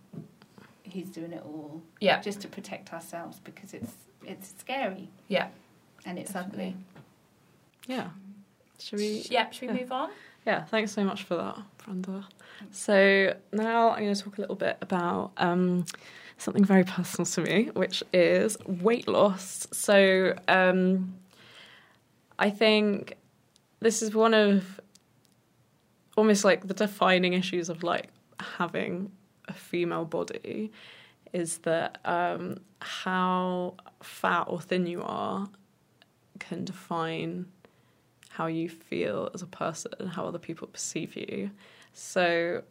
[0.93, 3.93] who's doing it all yeah just to protect ourselves because it's
[4.25, 5.47] it's scary yeah
[6.05, 6.75] and it's Definitely.
[6.75, 8.09] ugly Yeah.
[8.79, 9.25] Should we?
[9.29, 9.81] yeah should we Yeah.
[9.81, 10.09] move on
[10.45, 12.25] Yeah, thanks so much for that, Brenda.
[12.71, 15.83] So now I'm going to talk a little bit about um,
[16.37, 19.67] something very personal to me, which is weight loss.
[19.71, 21.15] So um,
[22.37, 23.15] I think
[23.79, 24.79] this is one of
[26.15, 29.11] almost like the defining issues of like having
[29.47, 30.71] a female body
[31.33, 35.47] is that um, how fat or thin you are
[36.39, 37.45] can define
[38.29, 41.49] how you feel as a person and how other people perceive you.
[41.93, 42.63] So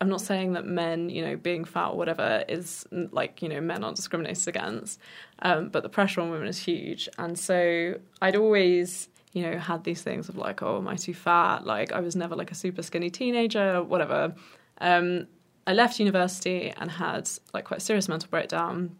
[0.00, 3.60] I'm not saying that men, you know, being fat or whatever is like, you know,
[3.60, 5.00] men aren't discriminated against,
[5.40, 7.08] um, but the pressure on women is huge.
[7.18, 11.14] And so I'd always, you know, had these things of like, oh, am I too
[11.14, 11.66] fat?
[11.66, 14.34] Like, I was never like a super skinny teenager, or whatever.
[14.80, 15.28] Um,
[15.66, 18.96] I left university and had like quite a serious mental breakdown.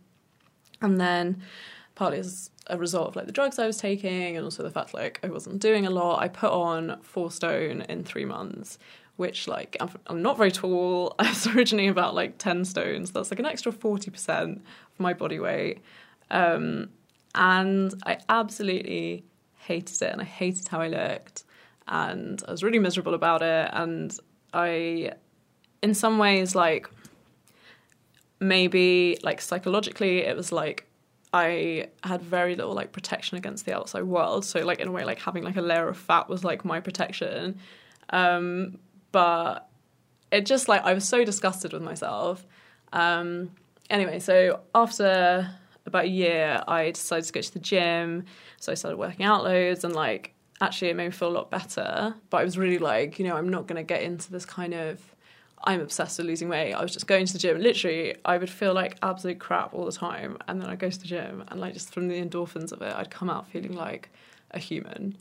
[0.81, 1.43] And then
[1.95, 4.93] partly as a result of like the drugs I was taking and also the fact
[4.93, 8.79] like I wasn't doing a lot, I put on four stone in three months,
[9.17, 11.15] which like I'm, I'm not very tall.
[11.19, 13.13] I was originally about like 10 stones.
[13.13, 14.61] That's like an extra 40% of
[14.99, 15.81] my body weight.
[16.31, 16.91] Um,
[17.35, 19.25] and I absolutely
[19.57, 21.45] hated it and I hated how I looked
[21.89, 24.17] and I was really miserable about it and
[24.53, 25.13] I
[25.83, 26.89] in some ways like
[28.41, 30.87] maybe like psychologically it was like
[31.33, 34.45] I had very little like protection against the outside world.
[34.45, 36.81] So like in a way like having like a layer of fat was like my
[36.81, 37.59] protection.
[38.11, 38.79] Um,
[39.17, 39.67] but
[40.31, 42.45] it just like I was so disgusted with myself.
[42.93, 43.51] Um,
[43.89, 45.51] anyway, so after
[45.87, 48.27] about a year, I decided to go to the gym.
[48.61, 51.51] So I started working out loads and like actually it made me feel a lot
[51.51, 52.15] better.
[52.29, 54.75] But I was really like, you know, I'm not going to get into this kind
[54.75, 55.01] of
[55.65, 56.75] I'm obsessed with losing weight.
[56.75, 57.59] I was just going to the gym.
[57.59, 61.01] Literally, I would feel like absolute crap all the time, and then I'd go to
[61.01, 64.11] the gym, and like just from the endorphins of it, I'd come out feeling like
[64.51, 65.17] a human.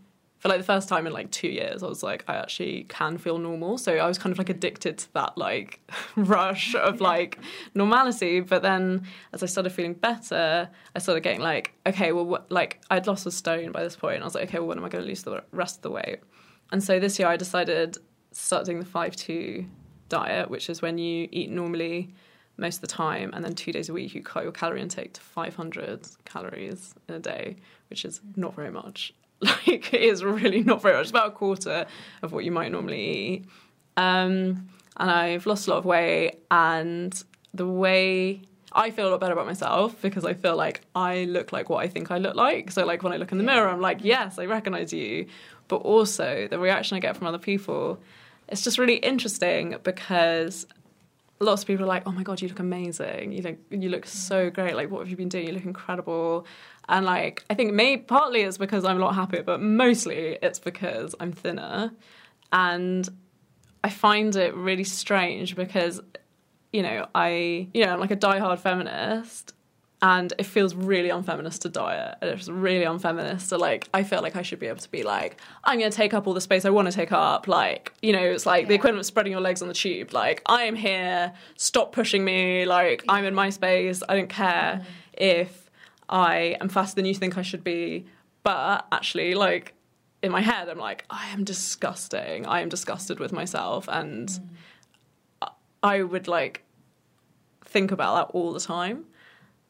[0.45, 3.17] For like the first time in like two years, I was like, I actually can
[3.17, 3.79] feel normal.
[3.79, 5.79] So I was kind of like addicted to that like
[6.15, 7.39] rush of like
[7.73, 8.41] normality.
[8.41, 12.79] But then as I started feeling better, I started getting like, okay, well, what, like
[12.91, 14.21] I'd lost a stone by this point.
[14.21, 15.89] I was like, okay, well, when am I going to lose the rest of the
[15.89, 16.19] weight?
[16.71, 17.99] And so this year I decided to
[18.31, 19.65] start doing the five two
[20.09, 22.13] diet, which is when you eat normally
[22.57, 25.13] most of the time, and then two days a week you cut your calorie intake
[25.13, 27.55] to 500 calories in a day,
[27.89, 29.11] which is not very much.
[29.67, 31.03] Like, it is really not very much.
[31.03, 31.85] It's about a quarter
[32.21, 33.45] of what you might normally eat.
[33.97, 39.19] Um, and I've lost a lot of weight, and the way I feel a lot
[39.19, 42.35] better about myself because I feel like I look like what I think I look
[42.35, 42.71] like.
[42.71, 45.27] So, like, when I look in the mirror, I'm like, yes, I recognize you.
[45.67, 47.99] But also, the reaction I get from other people
[48.47, 50.65] it's just really interesting because
[51.39, 53.31] lots of people are like, "Oh my god, you look amazing!
[53.31, 54.75] You look you look so great!
[54.75, 55.47] Like, what have you been doing?
[55.47, 56.45] You look incredible!"
[56.87, 60.59] And like, I think maybe partly it's because I'm a lot happier, but mostly it's
[60.59, 61.91] because I'm thinner,
[62.51, 63.07] and
[63.83, 66.01] I find it really strange because,
[66.71, 69.53] you know, I you know I'm like a diehard feminist,
[70.01, 72.17] and it feels really unfeminist to diet.
[72.21, 73.89] It's really unfeminist to like.
[73.93, 76.27] I feel like I should be able to be like, I'm going to take up
[76.27, 77.47] all the space I want to take up.
[77.47, 78.67] Like, you know, it's like yeah.
[78.69, 80.13] the equivalent of spreading your legs on the tube.
[80.13, 81.33] Like, I am here.
[81.55, 82.65] Stop pushing me.
[82.65, 83.13] Like, yeah.
[83.13, 84.03] I'm in my space.
[84.07, 84.85] I don't care mm.
[85.13, 85.64] if
[86.09, 88.05] I am faster than you think I should be.
[88.43, 89.73] But actually, like
[90.21, 92.45] in my head, I'm like, I am disgusting.
[92.45, 95.49] I am disgusted with myself, and mm.
[95.83, 96.63] I would like
[97.63, 99.05] think about that all the time.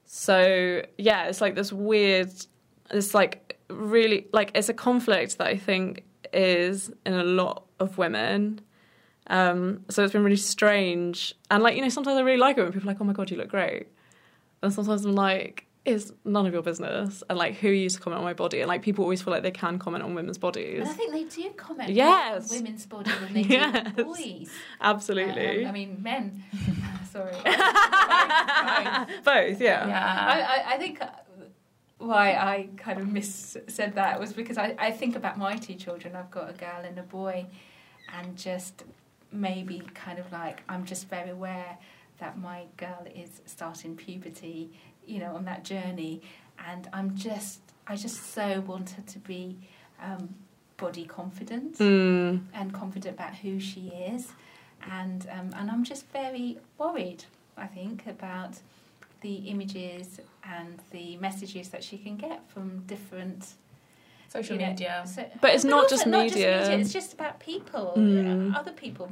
[0.06, 2.32] So yeah, it's like this weird,
[2.91, 7.98] it's like really like it's a conflict that I think is in a lot of
[7.98, 8.62] women.
[9.28, 12.63] Um, so it's been really strange, and like you know, sometimes I really like it
[12.63, 13.88] when people are like, "Oh my god, you look great,"
[14.62, 18.19] and sometimes I'm like, "It's none of your business." And like, who used to comment
[18.19, 18.60] on my body?
[18.62, 20.82] And like, people always feel like they can comment on women's bodies.
[20.82, 22.52] And I think they do comment yes.
[22.52, 23.93] on women's bodies when they yes.
[23.95, 24.50] do boys.
[24.82, 25.65] Absolutely.
[25.65, 26.43] Um, I mean, men.
[27.12, 27.32] sorry.
[29.24, 29.88] both, yeah.
[29.88, 30.26] Yeah.
[30.28, 31.00] I, I, I think
[31.98, 35.76] why I kind of miss said that was because I, I think about my two
[35.76, 36.15] children.
[36.15, 37.45] I've got a girl and a boy,
[38.17, 38.84] and just
[39.32, 41.78] maybe kind of like I'm just very aware
[42.19, 44.71] that my girl is starting puberty,
[45.08, 46.22] you know, on that journey,
[46.68, 49.58] and I'm just I just so wanted to be
[50.02, 50.36] um,
[50.78, 52.41] body confident mm.
[52.54, 54.32] and confident about who she is
[54.91, 57.24] and um, and I'm just very worried.
[57.58, 58.60] I think about
[59.22, 63.54] the images and the messages that she can get from different
[64.28, 65.04] social you know, media.
[65.06, 66.60] So, but it's but not, just, not media.
[66.60, 66.84] just media.
[66.84, 68.10] It's just about people, mm.
[68.12, 69.12] you know, other people.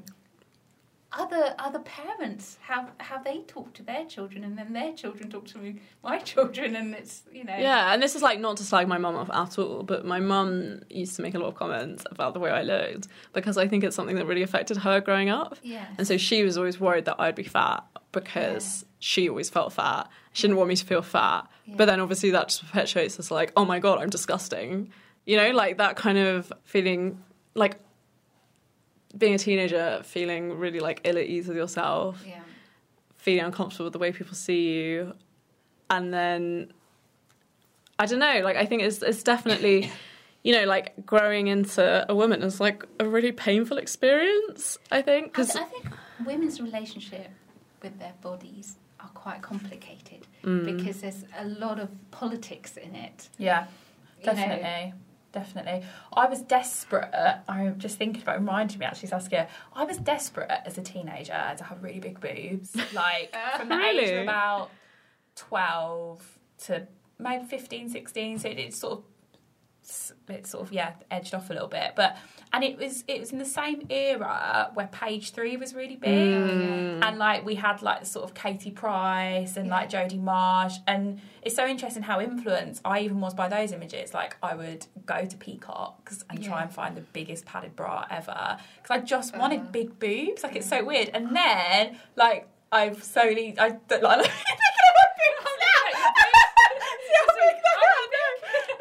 [1.18, 5.46] Other other parents have how they talk to their children and then their children talk
[5.46, 8.64] to me, my children and it's you know Yeah, and this is like not to
[8.64, 11.56] slag my mum off at all, but my mum used to make a lot of
[11.56, 15.02] comments about the way I looked because I think it's something that really affected her
[15.02, 15.58] growing up.
[15.62, 15.88] Yes.
[15.98, 20.08] And so she was always worried that I'd be fat because she always felt fat.
[20.34, 21.48] She didn't want me to feel fat.
[21.66, 21.76] Yeah.
[21.78, 24.92] But then obviously that just perpetuates this like, oh my god, I'm disgusting.
[25.26, 27.22] You know, like that kind of feeling
[27.56, 27.80] like
[29.18, 32.40] being a teenager, feeling really like ill at ease with yourself yeah
[33.18, 35.14] feeling uncomfortable with the way people see you
[35.90, 36.74] and then
[37.98, 39.90] i don't know like i think it's it's definitely
[40.44, 45.28] you know like growing into a woman is like a really painful experience i think
[45.28, 45.86] I, because th- I think
[46.26, 47.30] women's relationship
[47.82, 50.66] with their bodies are quite complicated Mm.
[50.66, 53.30] because there's a lot of politics in it.
[53.38, 53.68] Yeah,
[54.22, 54.94] you know.
[55.34, 55.54] Definitely.
[55.54, 55.90] Definitely.
[56.14, 57.12] I was desperate.
[57.48, 59.48] I'm just thinking about it reminded me actually, Saskia.
[59.74, 62.76] I was desperate as a teenager to have really big boobs.
[62.94, 64.70] Like from the age of about
[65.36, 68.40] 12 to maybe 15, 16.
[68.40, 69.04] So it, it sort of
[70.30, 71.94] it sort of yeah edged off a little bit.
[71.96, 72.18] But
[72.52, 76.10] and it was it was in the same era where page three was really big.
[76.12, 77.04] Mm.
[77.04, 80.76] and like we had like sort of Katie Price and like Jodie Marsh.
[80.88, 84.14] And it's so interesting how influenced I even was by those images.
[84.14, 88.58] Like I would go to Peacocks and try and find the biggest padded bra ever.
[88.82, 89.72] Because I just wanted Uh.
[89.72, 90.44] big boobs.
[90.44, 91.10] Like it's so weird.
[91.14, 95.84] And then like I've slowly I like thinking of my boobs now.
[97.06, 98.06] See how big they are?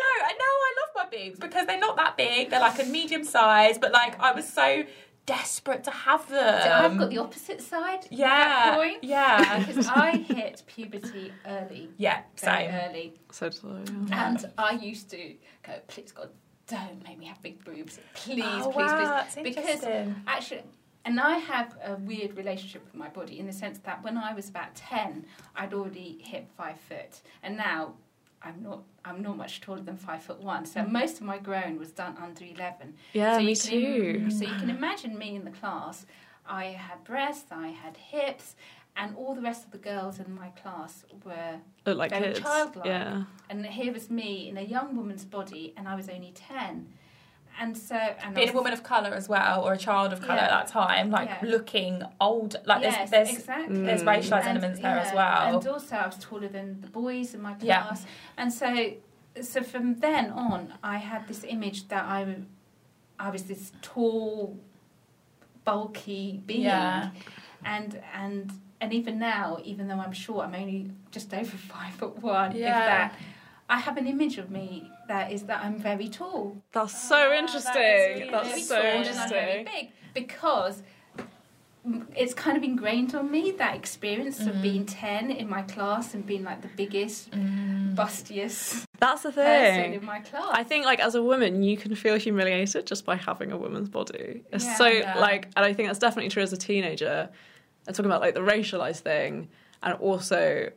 [0.03, 2.51] No, I know I love my boobs because they're not that big.
[2.51, 4.85] They're like a medium size, but like I was so
[5.27, 6.63] desperate to have them.
[6.63, 8.05] So I've got the opposite side.
[8.07, 8.95] of yeah, that coin.
[9.03, 12.23] yeah, Because I hit puberty early, yeah.
[12.41, 12.75] very Same.
[12.75, 13.69] early, so did I,
[14.09, 14.29] yeah.
[14.31, 16.31] and I used to go, please God,
[16.67, 20.17] don't make me have big boobs, please, Oh, please, wow, please, that's because interesting.
[20.27, 20.63] actually.
[21.05, 24.35] And I have a weird relationship with my body in the sense that when I
[24.35, 27.95] was about ten, I'd already hit five foot, and now
[28.45, 28.83] I'm not.
[29.05, 30.67] I'm not much taller than five foot one.
[30.67, 30.91] So mm.
[30.91, 32.95] most of my growing was done under eleven.
[33.13, 36.07] yeah so me you can, too So you can imagine me in the class.
[36.47, 38.57] I had breasts, I had hips,
[38.97, 41.59] and all the rest of the girls in my class were.
[41.87, 42.87] look like very kids childlike.
[42.87, 46.89] yeah And here was me in a young woman's body, and I was only ten.
[47.61, 50.21] And so, and I Being a woman of colour as well, or a child of
[50.21, 50.45] colour Yeah.
[50.45, 51.49] at that time, like Yeah.
[51.51, 53.83] looking old, like yes, there's there's exactly.
[53.85, 54.07] there's Mm.
[54.07, 55.55] racialised And, elements there as well.
[55.57, 57.83] And also, I was taller than the boys in my Yeah.
[57.83, 58.93] class, and so,
[59.41, 62.37] so from then on, I had this image that I,
[63.21, 64.59] I was this tall,
[65.65, 67.11] bulky being, Yeah.
[67.65, 72.19] and and and even now, even though I'm short, I'm only just over five foot
[72.21, 72.53] one.
[72.53, 72.87] If Yeah.
[72.87, 73.15] that,
[73.77, 74.67] I have an image of me
[75.09, 76.43] that is that I'm very tall.
[76.77, 80.83] that's so that is interesting really that's so tall and I'm interesting big because
[81.89, 84.63] mm, it's kind of ingrained on me that experience of Mhm.
[84.69, 87.95] being 10 in my class and being like the biggest Mm.
[88.01, 91.77] bustiest that's the person thing in my class I think like as a woman you
[91.83, 94.43] can feel humiliated just by having a woman's body.
[94.53, 94.75] It's Yeah.
[94.83, 95.19] so Yeah.
[95.27, 97.19] like and I think that's definitely true as a teenager.
[97.87, 99.49] I'm talking about like the racialized thing
[99.83, 100.71] and also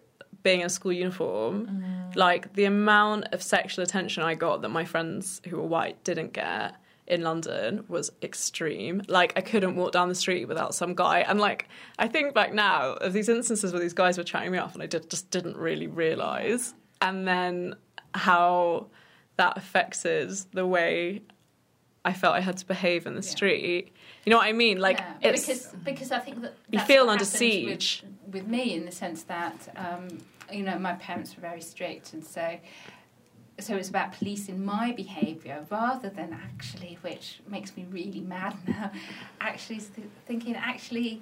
[0.46, 1.56] being in a school uniform.
[1.68, 2.16] Mm.
[2.16, 6.34] Like the amount of sexual attention I got that my friends who were white didn't
[6.34, 6.76] get
[7.08, 9.02] in London was extreme.
[9.08, 11.20] Like I couldn't walk down the street without some guy.
[11.22, 11.68] And like
[12.00, 14.84] I think back now of these instances where these guys were chatting me off and
[14.84, 16.74] I did, just didn't really realise.
[17.02, 17.76] And then
[18.14, 18.88] how
[19.38, 21.22] that affected the way
[22.06, 23.30] I felt I had to behave in the Yeah.
[23.38, 23.84] street.
[24.26, 24.78] You know what I mean?
[24.80, 28.04] Like Yeah, it's because because I think that You feel under siege.
[28.04, 30.08] with, with me in the sense that um,
[30.52, 32.58] you know my parents were very strict and so
[33.60, 38.92] so it's about policing my behaviour rather than actually which makes me really mad now
[39.40, 41.22] actually th- thinking actually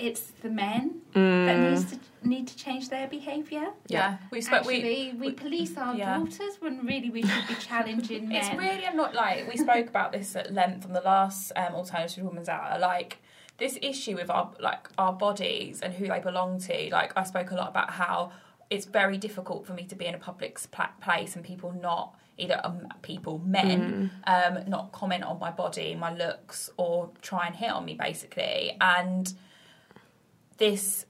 [0.00, 4.64] it's the men that mm, needs to need to change their behaviour Yeah, we spoke.
[4.64, 6.16] We actually we, police our yeah.
[6.16, 9.88] daughters when really we should be challenging men It's really I'm not like we spoke
[9.88, 12.78] about this at length on the last um, alternative women's hour.
[12.78, 13.18] Like
[13.60, 16.88] this issue with our like our bodies and who they belong to.
[16.90, 18.32] Like I spoke a lot about how
[18.70, 22.16] it's very difficult for me to be in a public pla- place and people not
[22.38, 27.54] either um, people men um, not comment on my body, my looks, or try and
[27.54, 28.76] hit on me basically.
[28.80, 29.32] And
[30.58, 31.06] this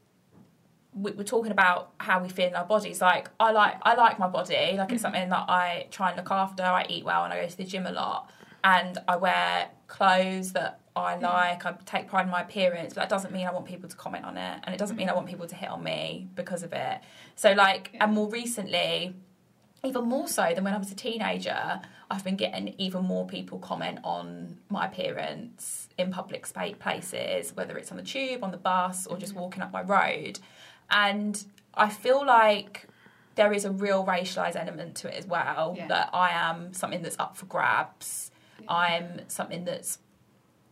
[0.92, 3.00] we're talking about how we feel in our bodies.
[3.00, 4.74] Like I like I like my body.
[4.76, 6.64] Like it's something that I try and look after.
[6.64, 8.30] I eat well and I go to the gym a lot.
[8.62, 11.22] And I wear clothes that I mm.
[11.22, 11.66] like.
[11.66, 14.24] I take pride in my appearance, but that doesn't mean I want people to comment
[14.24, 15.16] on it, and it doesn't mean I mm.
[15.16, 17.00] want people to hit on me because of it.
[17.36, 19.14] So like, and more recently,
[19.84, 21.80] even more so than when I was a teenager,
[22.10, 27.78] I've been getting even more people comment on my appearance in public spa- places, whether
[27.78, 29.40] it's on the tube, on the bus, or just mm.
[29.40, 30.38] walking up my road.
[30.90, 31.42] And
[31.74, 32.88] I feel like
[33.36, 35.74] there is a real racialized element to it as well.
[35.76, 35.86] Yeah.
[35.86, 38.32] That I am something that's up for grabs.
[38.68, 39.98] I'm something that's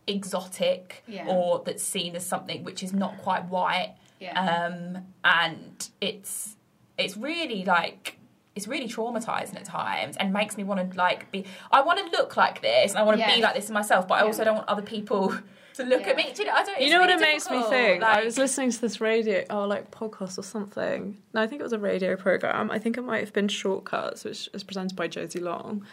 [0.07, 1.27] exotic Yeah.
[1.27, 3.95] or that's seen as something which is not quite white.
[4.19, 4.39] Yeah.
[4.39, 6.55] Um, and it's
[6.97, 8.17] it's really like
[8.55, 12.17] it's really traumatizing at times and makes me want to like be I want to
[12.17, 14.43] look like this and I want to be like this in myself, but I also
[14.43, 15.29] don't want other people
[15.75, 16.09] to look Yeah.
[16.09, 16.31] at me.
[16.33, 16.55] Do you know?
[16.55, 16.79] I don't.
[16.79, 18.03] You it's know what really it makes me difficult, think?
[18.03, 21.17] I was listening to this radio, oh, like podcast or something.
[21.33, 22.69] No, I think it was a radio program.
[22.71, 25.85] I think it might have been Shortcuts, which is presented by Josie Long.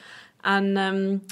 [0.43, 1.23] And um,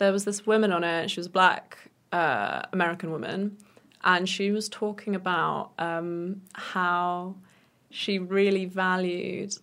[0.00, 1.10] there was this woman on it.
[1.10, 1.78] She was a black
[2.10, 3.58] uh, American woman,
[4.02, 7.36] and she was talking about um, how
[7.90, 9.54] she really valued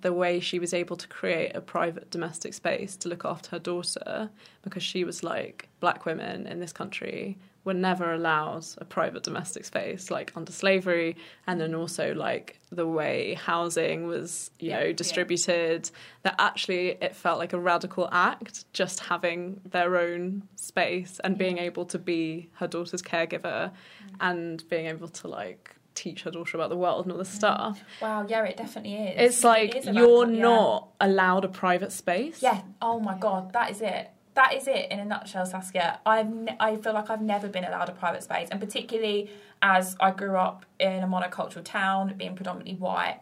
[0.00, 3.58] the way she was able to create a private domestic space to look after her
[3.58, 4.30] daughter
[4.62, 9.64] because she was like black women in this country were never allowed a private domestic
[9.66, 11.14] space like under slavery
[11.46, 14.92] and then also like the way housing was you Yeah, know yeah.
[14.92, 15.90] distributed
[16.22, 21.58] that actually it felt like a radical act just having their own space and being
[21.58, 21.64] Yeah.
[21.64, 23.72] able to be her daughter's caregiver mm.
[24.20, 27.34] and being able to like teach her daughter about the world and all this mm.
[27.36, 29.34] stuff Wow, yeah, it definitely is.
[29.34, 30.42] it's like It is you're radical- yeah.
[30.42, 32.62] not allowed a private space Yeah.
[32.80, 34.08] Oh my god, that is it.
[34.34, 36.00] That is it in a nutshell, Saskia.
[36.06, 39.96] I've ne- I feel like I've never been allowed a private space, and particularly as
[40.00, 43.20] I grew up in a monocultural town, being predominantly white,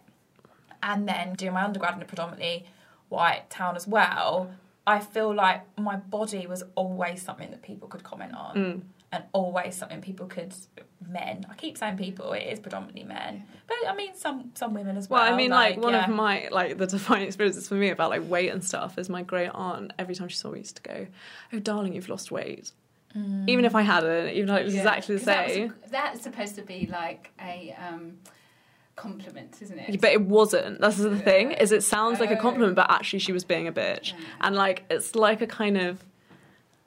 [0.83, 2.67] and then doing my undergrad in a predominantly
[3.09, 4.51] white town as well.
[4.87, 8.83] I feel like my body was always something that people could comment on, Mm.
[9.13, 10.55] And always something people could
[11.09, 11.47] men.
[11.51, 15.09] I keep saying people; it is predominantly men, but I mean some some women as
[15.09, 15.23] well.
[15.23, 16.05] Well, I mean, like, one yeah.
[16.09, 19.23] of my like the defining experiences for me about like weight and stuff is my
[19.23, 19.93] great aunt.
[19.99, 21.07] Every time she saw me, used to go,
[21.53, 22.73] "Oh, darling, you've lost weight."
[23.49, 24.81] Even if I hadn't, even though it was Yeah.
[24.83, 28.19] exactly the 'Cause that was- same, that's supposed to be like a um,
[28.97, 30.01] compliment, isn't it?
[30.01, 30.81] but it wasn't.
[30.81, 31.53] That's the thing.
[31.53, 32.43] Is it sounds like a Oh.
[32.43, 34.19] compliment, but actually she was being a bitch, Yeah.
[34.43, 36.05] and like it's like a kind of.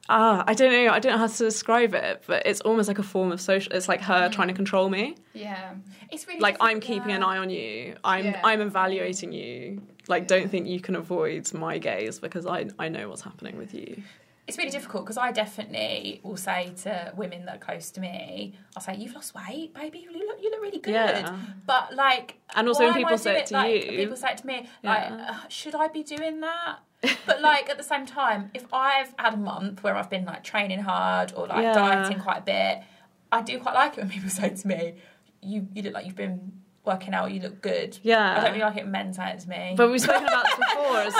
[0.09, 0.91] Ah, I don't know.
[0.91, 3.71] I don't know how to describe it, but it's almost like a form of social.
[3.73, 5.15] It's like her trying to control me.
[5.33, 5.73] yeah.
[6.11, 7.95] It's really like I'm keeping an eye on you.
[8.03, 8.39] I'm Yeah.
[8.43, 9.81] I'm evaluating you.
[10.07, 10.27] Like, Yeah.
[10.39, 14.03] don't think you can avoid my gaze because I I know what's happening with you.
[14.47, 18.53] It's really difficult because I definitely will say to women that are close to me,
[18.75, 19.99] I'll say, "You've lost weight, baby.
[19.99, 21.37] You look, you look really good." Yeah.
[21.65, 24.47] But like, And also when people say it to like, you- people say it to
[24.47, 25.27] me, like, Yeah.
[25.43, 26.79] uh, "Should I be doing that?"
[27.25, 30.43] but like at the same time, if I've had a month where I've been like
[30.43, 31.73] training hard or like Yeah.
[31.73, 32.83] dieting quite a bit,
[33.31, 34.95] I do quite like it when people say to me,
[35.41, 36.51] "You you look like you've been
[36.83, 37.31] working out.
[37.31, 38.31] You look good." Yeah.
[38.37, 39.75] I don't really like it when men say it to me.
[39.77, 40.97] But we've spoken about this before.
[40.97, 41.13] As,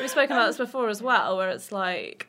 [0.00, 2.28] we've spoken about this before as well, where it's like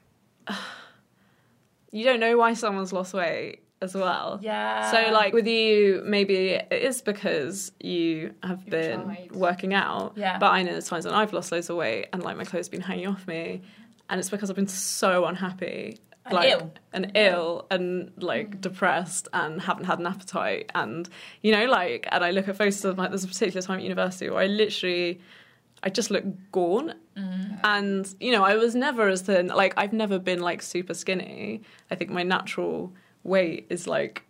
[1.91, 4.39] you don't know why someone's lost weight as well.
[4.41, 4.89] yeah.
[4.91, 9.31] So like with you, maybe it is because you have You've been tried.
[9.33, 10.13] working out.
[10.15, 10.37] Yeah.
[10.39, 12.65] But I know there's times when I've lost loads of weight and like my clothes
[12.67, 13.61] have been hanging off me,
[14.09, 15.99] and it's because I've been so unhappy.
[16.25, 16.71] And like, ill.
[16.91, 18.61] and ill and like Mm.
[18.61, 21.07] depressed and haven't had an appetite and
[21.41, 23.83] you know like and I look at photos of like there's a particular time at
[23.83, 25.21] university where I literally
[25.83, 27.59] I just look gaunt Mm.
[27.63, 31.63] and you know I was never as thin like I've never been like super skinny
[31.89, 32.93] I think my natural
[33.23, 34.23] weight is like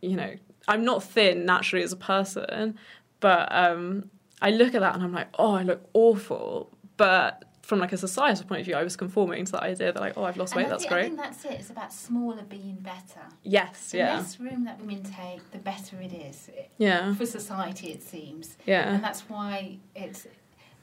[0.00, 0.34] you know
[0.66, 2.76] I'm not thin naturally as a person
[3.20, 7.78] but um I look at that and I'm like oh I look awful but from
[7.78, 10.24] like a societal point of view I was conforming to that idea that like oh
[10.24, 10.90] I've lost weight And that's it.
[10.90, 11.52] I great think that's it.
[11.52, 13.22] It's about smaller being better.
[13.44, 17.92] yes The yeah less room that women take, the better it is yeah for society.
[17.92, 20.26] It seems, yeah and that's why it's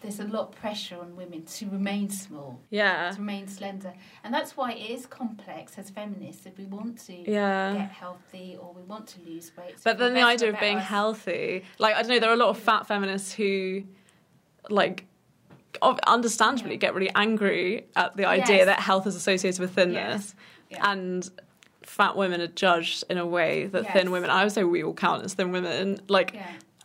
[0.02, 3.94] there's a lot of pressure on women to remain small, yeah to remain slender,
[4.24, 6.46] and that's why it is complex as feminists.
[6.46, 10.14] If we want to yeah get healthy or we want to lose weight, But then
[10.14, 12.58] the idea of being us- healthy, like I don't know, there are a lot of
[12.60, 13.84] fat feminists who,
[14.70, 15.06] like,
[16.08, 16.78] understandably Yeah.
[16.78, 18.66] get really angry at the idea Yes.
[18.66, 20.36] that health is associated with thinness,
[20.70, 20.92] Yeah.
[20.92, 21.30] and
[21.84, 23.94] fat women are judged in a way that Yes.
[23.94, 24.30] thin women.
[24.30, 26.36] I would say we all count as thin women, like,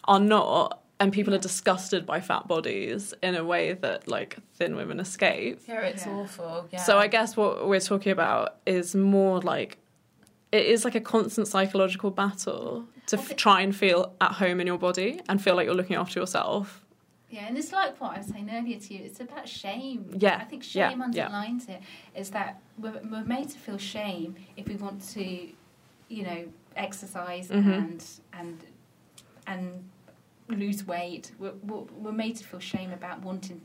[0.05, 0.81] are not.
[1.01, 5.61] And people are disgusted by fat bodies in a way that like thin women escape.
[5.67, 6.13] Yeah, it's Yeah.
[6.13, 6.69] awful.
[6.71, 6.81] Yeah.
[6.83, 9.79] So I guess what we're talking about is more like
[10.53, 14.69] it is like a constant psychological battle to f- try and feel at home in
[14.69, 16.81] your body and feel like you're looking after yourself.
[17.29, 19.03] Yeah, and it's like what I was saying earlier to you.
[19.05, 20.15] It's about shame.
[20.17, 21.25] Yeah, I think shame yeah.
[21.27, 21.81] underlines it.
[22.15, 25.25] Is that we're, we're made to feel shame if we want to,
[26.09, 26.45] you know,
[26.77, 27.77] exercise Mhm.
[27.77, 28.65] and and
[29.49, 29.85] and
[30.49, 31.33] lose weight.
[31.39, 33.61] We're, we're, we're made to feel shame about wanting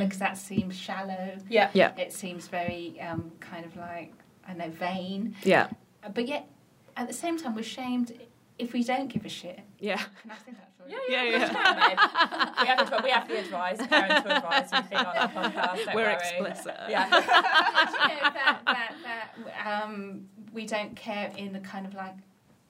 [0.00, 1.36] because that seems shallow.
[1.50, 1.68] Yeah.
[1.74, 1.92] Yeah.
[1.98, 4.12] It seems very um, kind of like
[4.48, 5.68] I know vain, Yeah.
[6.02, 6.48] Uh, but yet
[6.96, 8.12] at the same time we're shamed
[8.58, 9.60] if we don't give a shit.
[9.78, 9.96] Yeah.
[10.22, 10.70] Can I say that?
[10.78, 10.90] Sorry.
[11.08, 12.52] Yeah, Yeah, yeah, yeah.
[12.62, 15.84] we have to, we have to advise, parental advice, we think on the podcast.
[15.84, 16.14] Don't We're worry.
[16.14, 16.74] explicit.
[16.88, 17.08] Yeah.
[17.10, 22.14] But, you know, that, that, that um, we don't care in the kind of like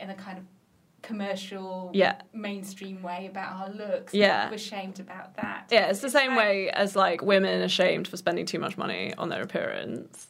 [0.01, 0.45] in a kind of
[1.07, 2.21] commercial Yeah.
[2.33, 4.13] mainstream way about our looks.
[4.13, 4.51] Yeah.
[4.51, 5.69] We're shamed about that.
[5.71, 8.77] Yeah, it's the same like- way as like women are shamed for spending too much
[8.77, 10.29] money on their appearance.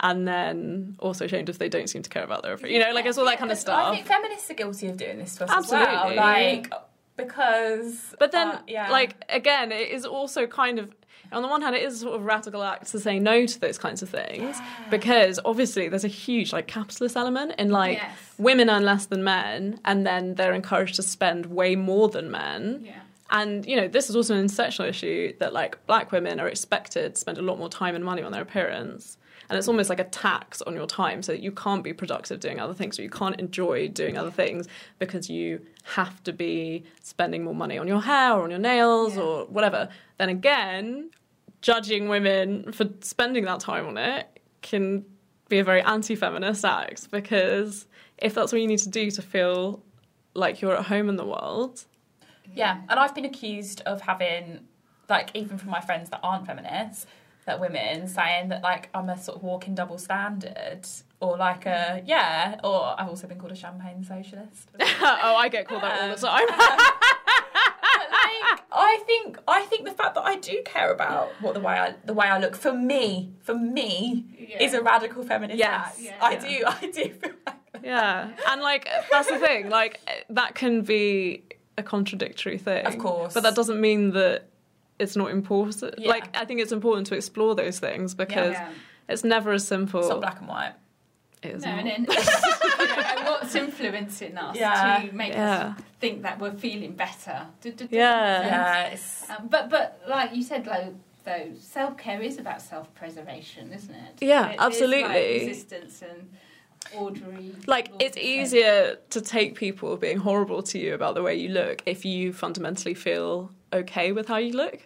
[0.00, 2.72] And then also shamed if they don't seem to care about their appearance.
[2.74, 4.96] You know, like it's all that kind of stuff I think feminists are guilty of
[4.96, 5.82] doing this to us as well.
[5.86, 6.16] Absolutely.
[6.16, 6.72] Like,
[7.16, 8.14] because.
[8.18, 8.90] But then, uh, yeah.
[8.90, 10.94] like again, it is also kind of
[11.32, 13.60] on the one hand, it is a sort of radical act to say no to
[13.60, 14.56] those kinds of things
[14.90, 18.16] because obviously there's a huge like capitalist element in like Yes.
[18.38, 22.82] women earn less than men, and then they're encouraged to spend way more than men.
[22.84, 22.92] Yeah.
[23.30, 27.14] And you know, this is also an intersectional issue that like black women are expected
[27.14, 29.18] to spend a lot more time and money on their appearance.
[29.48, 32.40] And it's almost like a tax on your time, so that you can't be productive
[32.40, 34.66] doing other things, or you can't enjoy doing other things
[34.98, 39.16] because you have to be spending more money on your hair or on your nails
[39.16, 39.22] Yeah.
[39.22, 39.88] or whatever.
[40.18, 41.10] Then again,
[41.62, 45.04] judging women for spending that time on it can
[45.48, 47.86] be a very anti-feminist act because
[48.18, 49.82] if that's what you need to do to feel
[50.34, 51.84] like you're at home in the world,
[52.54, 54.66] Yeah, and I've been accused of having,
[55.08, 57.06] like, even from my friends that aren't feminists,
[57.46, 60.80] that women saying that, like, I'm a sort of walking double standard,
[61.20, 64.70] or like a, yeah, or I've also been called a champagne socialist.
[64.80, 66.48] oh, I get called that all the um, time.
[66.50, 66.56] Um,
[67.98, 71.60] but like, I think, I think the fact that I do care about what the
[71.60, 74.62] way I, the way I look, for me, for me, Yeah.
[74.62, 75.98] is a radical feminist Yes.
[76.00, 76.16] Yeah.
[76.20, 76.40] I Yeah.
[76.40, 79.68] do, I do feel like yeah, and like that's the thing.
[79.68, 81.44] Like that can be
[81.78, 83.34] a contradictory thing, Of course.
[83.34, 84.48] but that doesn't mean that
[84.98, 85.94] it's not important.
[85.98, 86.08] Yeah.
[86.08, 88.70] Like I think it's important to explore those things because Yeah.
[89.08, 90.00] it's never as simple.
[90.00, 90.72] it's not black and white.
[91.42, 91.86] It is No, not.
[91.86, 92.16] and, then,
[92.80, 95.02] you know, what's influencing us Yeah.
[95.06, 95.74] to make Yeah.
[95.76, 97.46] us think that we're feeling better?
[97.60, 98.10] D- d- does Yeah.
[98.10, 99.22] that make Yeah, sense?
[99.22, 100.94] it's, Um, but but like you said, though,
[101.24, 104.12] though self care is about self preservation, isn't it?
[104.22, 105.02] Yeah, It is absolutely.
[105.02, 106.30] like resistance and
[106.94, 107.54] orderly.
[107.66, 111.34] like laws it's of easier to take people being horrible to you about the way
[111.34, 114.80] you look if you fundamentally feel okay with how you look.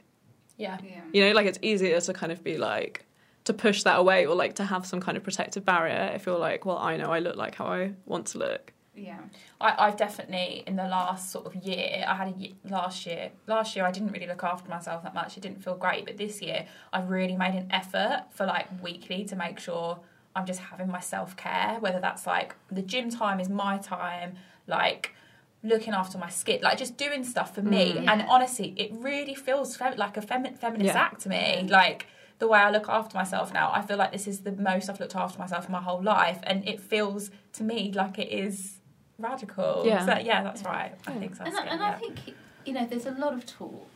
[0.57, 0.79] yeah.
[0.83, 1.01] Yeah.
[1.13, 3.05] You know, like it's easier to kind of be like
[3.45, 6.39] to push that away or like to have some kind of protective barrier if you're
[6.39, 8.73] like, well, I know I look like how I want to look.
[8.95, 9.21] Yeah.
[9.61, 12.05] I, I've definitely in the last sort of year.
[12.07, 13.31] I had a ye- last year.
[13.47, 15.37] Last year, I didn't really look after myself that much.
[15.39, 16.05] It didn't feel great.
[16.05, 20.01] But this year, I've really made an effort for like weekly to make sure
[20.37, 21.79] I'm just having my self care.
[21.81, 24.35] Whether that's like the gym time is my time,
[24.67, 25.15] like
[25.63, 27.93] looking after my skin, like just doing stuff for me.
[27.95, 28.09] Mm.
[28.09, 31.01] And honestly, it really feels fem- like a femi- feminist Yeah.
[31.01, 31.67] act to me.
[31.69, 32.07] Like
[32.39, 34.99] the way I look after myself now, I feel like this is the most I've
[35.01, 38.79] looked after myself in my whole life, and it feels to me like it is
[39.19, 39.83] radical.
[39.85, 40.07] Yeah.
[40.07, 40.93] So, yeah, that's right.
[41.07, 41.45] I think so.
[41.45, 42.19] And, I, and I think
[42.65, 43.87] you know, there's a lot of talk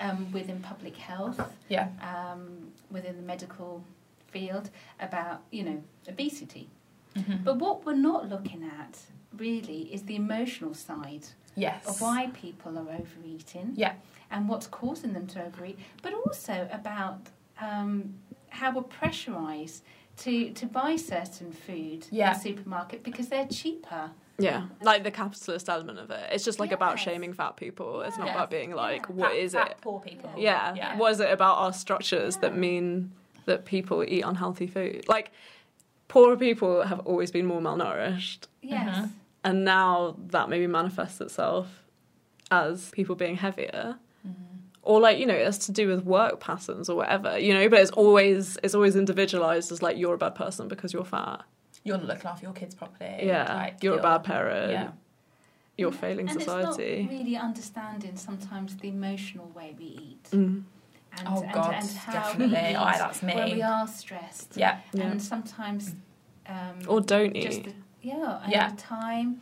[0.00, 3.82] um, within public health, yeah, um, within the medical
[4.28, 4.70] field
[5.00, 6.68] about you know obesity.
[7.16, 7.42] Mhm.
[7.42, 8.98] But what we're not looking at
[9.36, 13.72] really is the emotional side yes, of why people are overeating.
[13.76, 13.94] Yeah.
[14.30, 17.28] And what's causing them to overeat, but also about
[17.60, 18.14] um,
[18.50, 19.80] how we're pressurised
[20.18, 22.28] to, to buy certain food Yeah.
[22.28, 24.10] in the supermarket because they're cheaper.
[24.40, 26.30] Yeah, like the capitalist element of it.
[26.30, 28.02] It's just like about shaming fat people.
[28.02, 28.34] It's not Yeah.
[28.34, 29.14] about being like, Yeah.
[29.14, 29.76] what Fat- is fat it?
[29.80, 30.30] Poor people.
[30.36, 30.74] Yeah.
[30.76, 30.96] Yeah.
[30.96, 33.10] What is it about our structures that mean
[33.46, 35.06] that people eat unhealthy food?
[35.08, 35.32] Like,
[36.08, 38.96] poorer people have always been more malnourished, Yes.
[38.96, 39.10] Mhm.
[39.44, 41.84] and now that maybe manifests itself
[42.50, 43.96] as people being heavier.
[44.82, 47.68] Or like you know, it's to do with work patterns or whatever, you know.
[47.68, 51.42] But it's always it's always individualized as like you're a bad person because you're fat.
[51.84, 53.26] You're not looking after your kids properly.
[53.26, 54.72] Yeah, like, you're a bad parent.
[54.72, 54.90] Yeah.
[55.76, 56.82] You're failing and society.
[57.02, 60.24] it's not really understanding sometimes the emotional way we eat.
[60.32, 60.62] Mm.
[61.18, 62.54] And, Oh, and, God, and how definitely.
[62.56, 63.34] we eat Aye, that's me.
[63.34, 64.56] When we are stressed.
[64.56, 64.78] Yeah.
[64.92, 65.04] Yeah.
[65.10, 65.94] And sometimes...
[66.46, 67.64] Um, Or don't you just eat.
[67.64, 68.70] the, yeah, and Yeah.
[68.70, 69.40] the time.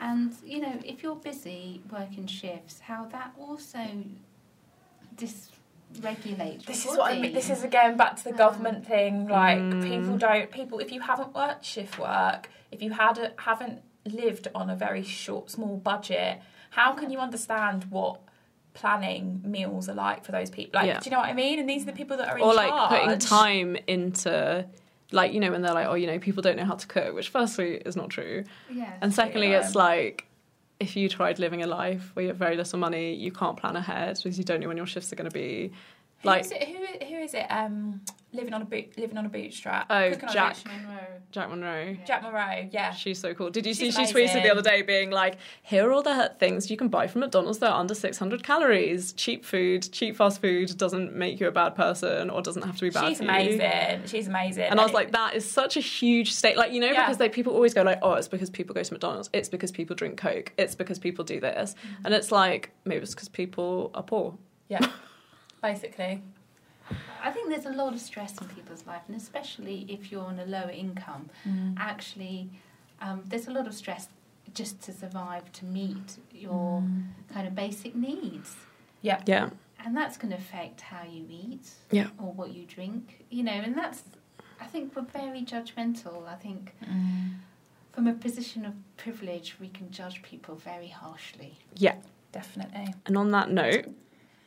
[0.00, 3.78] And, you know, if you're busy working shifts, how that also
[5.16, 7.32] dysregulates This your is what I mean.
[7.32, 9.26] This is again back to the government thing.
[9.28, 9.82] Like Mm.
[9.82, 10.78] people don't people.
[10.78, 15.02] If you haven't worked shift work, if you had a, haven't lived on a very
[15.02, 18.20] short, small budget, how can you understand what
[18.78, 20.80] planning meals are like for those people?
[20.80, 21.00] Like, Yeah.
[21.00, 21.58] do you know what I mean?
[21.58, 22.90] And these are the people that are in or like charge.
[22.90, 24.66] putting time into
[25.10, 27.14] like you know when they're like oh you know people don't know how to cook
[27.14, 28.98] which firstly is not true Yes.
[29.00, 29.60] and secondly Yeah.
[29.60, 30.26] it's like
[30.80, 33.74] if you tried living a life where you have very little money you can't plan
[33.74, 35.72] ahead because you don't know when your shifts are going to be
[36.24, 36.68] Like who is it?
[36.68, 37.46] Who, who is it?
[37.48, 38.00] Um,
[38.32, 39.86] living on a boot, living on a bootstrap.
[39.88, 40.56] Oh, Cooking on a Jack.
[40.66, 40.98] Monroe.
[41.30, 41.96] Jack Monroe.
[42.06, 42.68] Jack Monroe.
[42.72, 42.92] Yeah.
[42.92, 43.50] She's so cool.
[43.50, 46.34] Did you She's see she tweeted the other day being like, here are all the
[46.38, 49.12] things you can buy from McDonald's that are under 600 calories.
[49.14, 52.82] Cheap food, cheap fast food doesn't make you a bad person or doesn't have to
[52.82, 53.30] be bad She's for you.
[53.30, 54.00] amazing.
[54.06, 54.64] She's amazing.
[54.64, 56.56] And I was it- like, that is such a huge state.
[56.56, 57.04] Like, you know, Yeah.
[57.06, 59.30] because they, people always go like, oh, it's because people go to McDonald's.
[59.32, 60.52] It's because people drink Coke.
[60.58, 61.74] It's because people do this.
[61.74, 62.06] Mm-hmm.
[62.06, 64.36] And it's like, maybe it's because people are poor.
[64.68, 64.86] yeah,
[65.62, 66.22] basically.
[67.22, 70.38] I think there's a lot of stress in people's life, and especially if you're on
[70.38, 71.28] a lower income.
[71.46, 71.74] Mm.
[71.78, 72.48] Actually,
[73.00, 74.08] um, there's a lot of stress
[74.54, 77.04] just to survive, to meet your mm.
[77.32, 78.56] kind of basic needs.
[79.02, 79.20] Yeah.
[79.26, 79.50] Yeah.
[79.84, 82.08] And that's going to affect how you eat Yeah.
[82.18, 84.02] or what you drink, you know, and that's,
[84.60, 86.26] I think we're very judgmental.
[86.26, 87.34] I think mm.
[87.92, 91.58] from a position of privilege, we can judge people very harshly.
[91.76, 91.96] Yeah.
[92.32, 92.94] Definitely.
[93.06, 93.86] And on that note,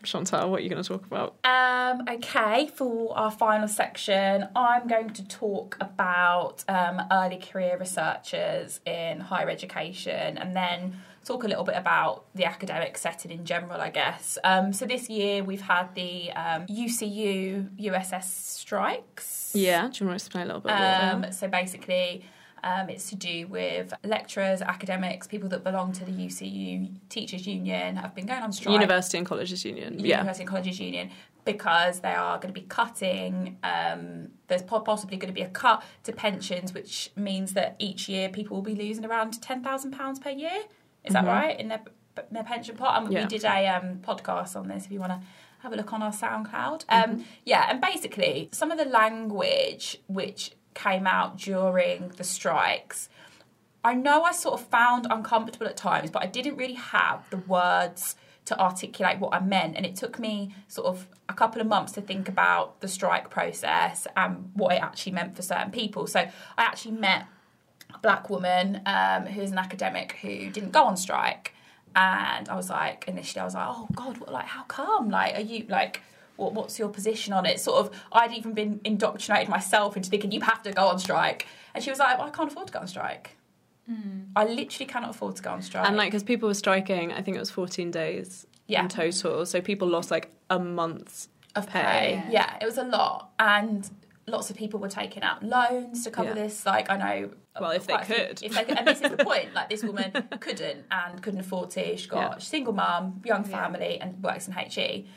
[0.04, 1.36] Chantal, what are you going to talk about?
[1.44, 8.80] Um, okay, for our final section, I'm going to talk about um, early career researchers
[8.86, 13.80] in higher education and then talk a little bit about the academic setting in general,
[13.80, 14.38] I guess.
[14.44, 19.52] Um, so this year we've had the um, UCU USS strikes.
[19.54, 19.90] Yeah.
[19.90, 21.26] Do you want to explain a little bit more?
[21.26, 22.26] Um, so basically,
[22.64, 27.96] um, it's to do with lecturers, academics, people that belong to the UCU Teachers Union
[27.96, 28.74] have been going on strike.
[28.74, 30.00] University and Colleges Union.
[30.00, 30.18] Yeah.
[30.18, 31.10] University and Colleges Union
[31.44, 33.58] because they are going to be cutting.
[33.64, 38.30] Um, there's possibly going to be a cut to pensions, which means that each year
[38.30, 40.64] people will be losing around ten thousand pounds per year.
[41.04, 41.82] Is that right in their
[42.30, 43.02] their pension pot?
[43.02, 43.22] And Yeah.
[43.22, 44.86] we did a um, podcast on this.
[44.86, 45.22] If you want to
[45.60, 47.66] have a look on our SoundCloud, um, yeah.
[47.70, 53.10] And basically, some of the language which came out during the strikes.
[53.84, 57.38] I know I sort of found uncomfortable at times, but I didn't really have the
[57.38, 58.16] words
[58.46, 59.76] to articulate what I meant.
[59.76, 63.30] And it took me sort of a couple of months to think about the strike
[63.30, 66.08] process and what it actually meant for certain people.
[66.08, 67.26] So I actually met
[67.94, 71.54] a black woman um, who's an academic who didn't go on strike.
[71.96, 75.10] And I was like, initially, I was like, oh God, what, like, how come?
[75.10, 76.02] Like, are you like,
[76.42, 77.60] what, what's your position on it?
[77.60, 81.48] Sort of, I'd even been indoctrinated myself into thinking you have to go on strike.
[81.74, 83.38] And she was like, well, I can't afford to go on strike.
[83.88, 84.22] Hmm.
[84.36, 85.88] I literally cannot afford to go on strike.
[85.88, 88.82] And like, because people were striking, I think it was 14 days Yeah.
[88.84, 89.46] in total.
[89.46, 91.82] So people lost like a month's of pay.
[91.82, 92.24] pay.
[92.30, 92.58] Yeah.
[92.62, 93.90] it was a lot, and
[94.28, 96.36] lots of people were taking out loans to cover Yeah.
[96.36, 96.66] this.
[96.66, 98.44] Like I know, Well, if they few- could.
[98.44, 99.54] if they could, and this is the point.
[99.54, 101.98] Like this woman couldn't and couldn't afford to.
[101.98, 102.38] She got Yeah.
[102.38, 103.58] a single mum, young Yeah.
[103.64, 105.08] family, and works in HE.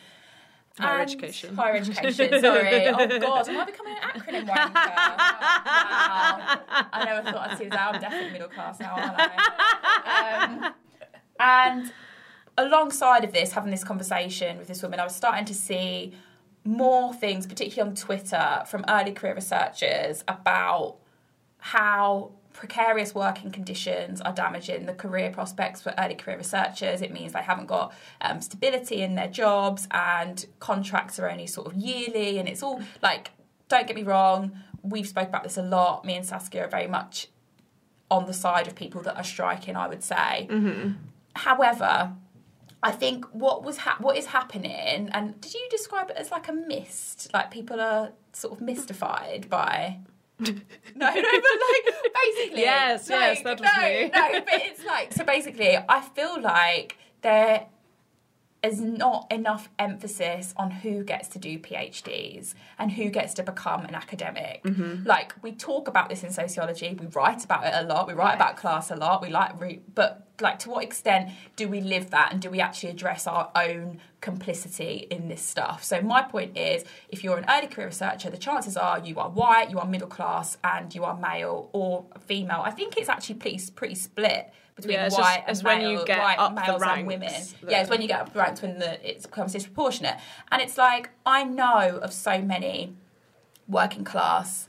[0.79, 1.55] Higher And- education.
[1.57, 2.41] Higher education.
[2.41, 2.87] Sorry.
[2.89, 4.75] oh God, am I becoming an acronym wanker?
[4.75, 6.61] wow.
[6.93, 7.95] I never thought I'd see that.
[7.95, 10.43] I'm definitely middle class now, aren't I?
[10.45, 10.75] Um,
[11.39, 11.93] and
[12.59, 16.12] alongside of this, having this conversation with this woman, I was starting to see
[16.64, 20.97] more things, particularly on Twitter, from early career researchers about
[21.59, 27.02] how precarious working conditions are damaging the career prospects for early career researchers.
[27.02, 27.92] It means they haven't got
[28.22, 32.38] um, stability in their jobs and contracts are only sort of yearly.
[32.38, 33.32] And it's all like,
[33.68, 36.05] don't get me wrong, we've spoke about this a lot.
[36.07, 37.28] Me and Saskia are very much
[38.11, 40.46] on the side of people that are striking, I would say.
[41.34, 42.12] However,
[42.82, 46.48] I think what was ha- what is happening, and did you describe it as like
[46.48, 47.30] a mist?
[47.32, 50.00] Like people are sort of mystified by.
[50.41, 54.11] No, no, but like basically, Yes, yes, that was no, me.
[54.14, 55.24] no, but it's like so.
[55.24, 57.66] Basically, I feel like there
[58.65, 63.85] is not enough emphasis on who gets to do PhDs and who gets to become
[63.85, 64.62] an academic.
[64.65, 65.07] Mm-hmm.
[65.07, 68.35] Like we talk about this in sociology, we write about it a lot, we write
[68.35, 72.11] about class a lot, we like, re- but like to what extent do we live
[72.11, 75.85] that and do we actually address our own complicity in this stuff?
[75.85, 79.29] So my point is, if you're an early career researcher, the chances are you are
[79.29, 82.62] white, you are middle class, and you are male or female.
[82.65, 86.05] I think it's actually pretty pretty split between Yeah, white just- and when male, you
[86.07, 87.33] get white up the males and women.
[87.33, 90.16] that- Yeah, it's when you get up the ranks when the, it becomes disproportionate.
[90.51, 92.95] And it's like I know of so many
[93.68, 94.68] working class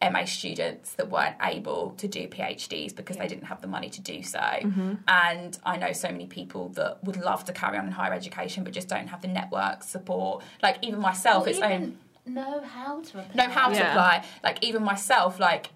[0.00, 4.00] MA students that weren't able to do PhDs because they didn't have the money to
[4.00, 4.38] do so.
[4.38, 4.94] Mm-hmm.
[5.08, 8.62] And I know so many people that would love to carry on in higher education
[8.62, 10.44] but just don't have the network support.
[10.62, 13.34] Like even myself, Or it's even own know how to apply.
[13.46, 14.24] know how to apply.
[14.44, 15.70] Like even myself, like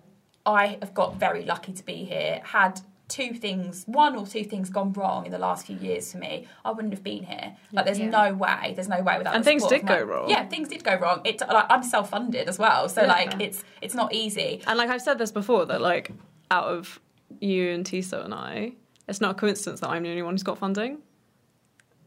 [0.47, 2.41] I have got very lucky to be here.
[2.45, 2.81] Had
[3.13, 6.47] two things, one or two things gone wrong in the last few years for me,
[6.65, 7.55] I wouldn't have been here.
[7.73, 8.09] Like there's Yeah.
[8.09, 9.35] no way, there's no way without.
[9.35, 10.31] And the things did of go my- wrong.
[10.31, 11.21] Yeah, things did go wrong.
[11.25, 13.09] It like I'm self funded as well, so Yeah.
[13.09, 14.63] like it's it's not easy.
[14.67, 16.11] And like I've said this before, that like
[16.51, 17.01] out of
[17.41, 18.73] you and Tisa and I,
[19.09, 20.99] it's not a coincidence that I'm the only one who's got funding.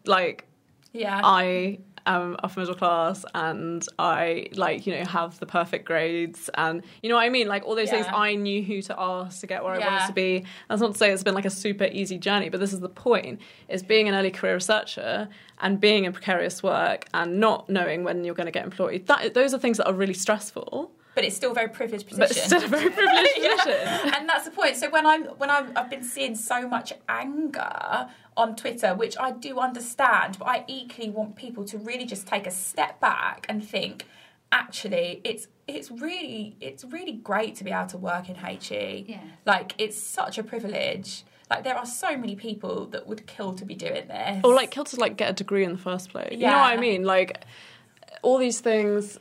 [0.05, 0.45] Like
[0.93, 6.49] Yeah, I am upper middle class and I like you know have the perfect grades
[6.55, 7.47] and you know what I mean?
[7.47, 10.13] Like all those things I knew who to ask to get where I wanted to
[10.13, 10.45] be.
[10.69, 12.89] That's not to say it's been like a super easy journey but this is the
[12.89, 15.29] point is being an early career researcher
[15.59, 19.33] and being in precarious work and not knowing when you're going to get employed that
[19.33, 22.27] those are things that are really stressful but it's still a very privileged position.
[22.27, 23.55] but it's still a very privileged Yeah.
[23.55, 24.75] position and that's the point.
[24.75, 29.31] So when I'm when I'm, I've been seeing so much anger on Twitter, which I
[29.31, 33.67] do understand, but I equally want people to really just take a step back and
[33.67, 34.05] think.
[34.51, 39.05] Actually, it's it's really it's really great to be able to work in HE.
[39.07, 39.23] Yes.
[39.45, 41.23] Like it's such a privilege.
[41.49, 44.41] Like there are so many people that would kill to be doing this.
[44.43, 46.29] or like kill to like get a degree in the first place.
[46.31, 46.37] Yeah.
[46.37, 47.03] You know what I mean?
[47.03, 47.43] Like
[48.21, 49.19] all these things.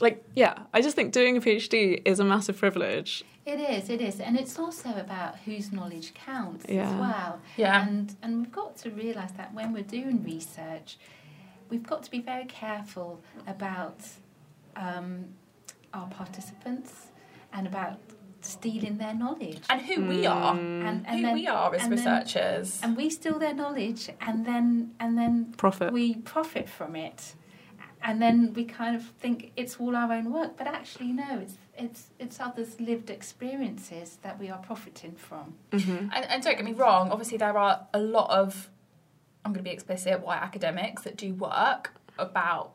[0.00, 3.24] Like yeah, I just think doing a PhD is a massive privilege.
[3.46, 7.40] It is, it is, and it's also about whose knowledge counts as well.
[7.56, 7.82] Yeah.
[7.86, 10.98] And and we've got to realise that when we're doing research,
[11.70, 14.00] we've got to be very careful about
[14.76, 15.24] um,
[15.94, 17.06] our participants
[17.52, 17.98] and about
[18.42, 19.60] stealing their knowledge.
[19.70, 22.80] and who we are, And, and who then, we are as and then- researchers.
[22.82, 25.92] and we steal their knowledge, and then and then Profit.
[25.92, 27.34] we profit from it,
[28.02, 31.54] and then we kind of think it's all our own work, but actually no, it's
[31.76, 35.54] it's it's others' lived experiences that we are profiting from.
[35.72, 36.08] Mm-hmm.
[36.12, 38.68] And, and don't get me wrong, obviously there are a lot of,
[39.44, 42.72] I'm going to be explicit, white academics that do work about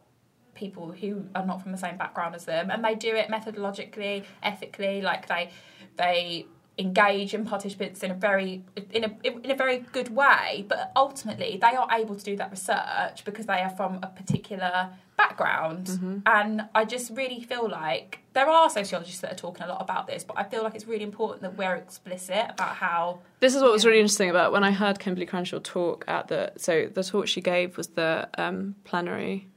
[0.56, 4.24] people who are not from the same background as them, and they do it methodologically,
[4.42, 5.50] ethically, like they
[5.98, 6.46] they
[6.78, 11.60] engage in participants in a very in a in a very good way but ultimately
[11.62, 16.24] they are able to do that research because they are from a particular background.
[16.26, 20.08] And i just really feel like there are sociologists that are talking a lot about
[20.08, 23.62] this but i feel like it's really important that we're explicit about how This is
[23.62, 27.04] what was really interesting about when I heard Kimberlé Crenshaw talk at the so the
[27.04, 29.48] talk she gave was the um, plenary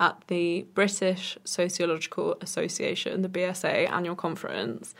[0.00, 4.94] at the British Sociological Association, the BSA annual conference,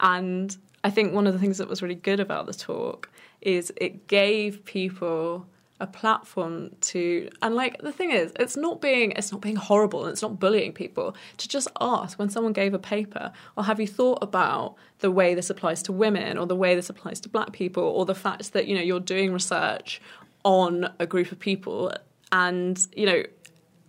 [0.00, 3.08] and I think one of the things that was really good about the talk
[3.40, 5.46] is it gave people
[5.80, 10.04] a platform to and like the thing is it's not being it's not being horrible
[10.04, 13.80] and it's not bullying people to just ask when someone gave a paper or have
[13.80, 17.28] you thought about the way this applies to women or the way this applies to
[17.28, 20.00] black people or the fact that you know you're doing research
[20.44, 21.92] on a group of people
[22.30, 23.22] and you know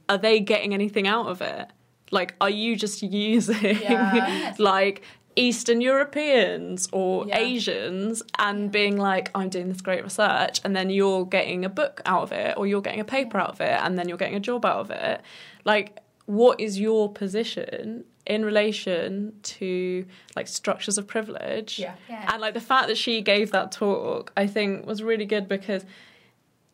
[0.10, 1.68] are they getting anything out of it
[2.10, 4.56] like are you just using Yeah.
[4.58, 5.04] like
[5.36, 7.40] Eastern Europeans or Yeah.
[7.40, 12.02] Asians and being like, I'm doing this great research, and then you're getting a book
[12.06, 14.36] out of it, or you're getting a paper out of it, and then you're getting
[14.36, 15.22] a job out of it.
[15.66, 20.06] Like, what is your position in relation to
[20.36, 21.78] like structures of privilege?
[21.80, 21.96] Yeah.
[22.10, 22.30] Yeah.
[22.32, 25.86] And like the fact that she gave that talk, I think was really good because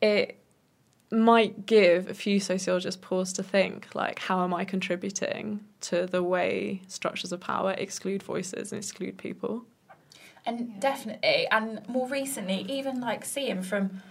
[0.02, 0.41] it
[1.12, 6.24] might give a few sociologists pause to think like how am i contributing to the
[6.24, 9.66] way structures of power exclude voices and exclude people?
[10.46, 14.02] And definitely, and more recently, even like seeing from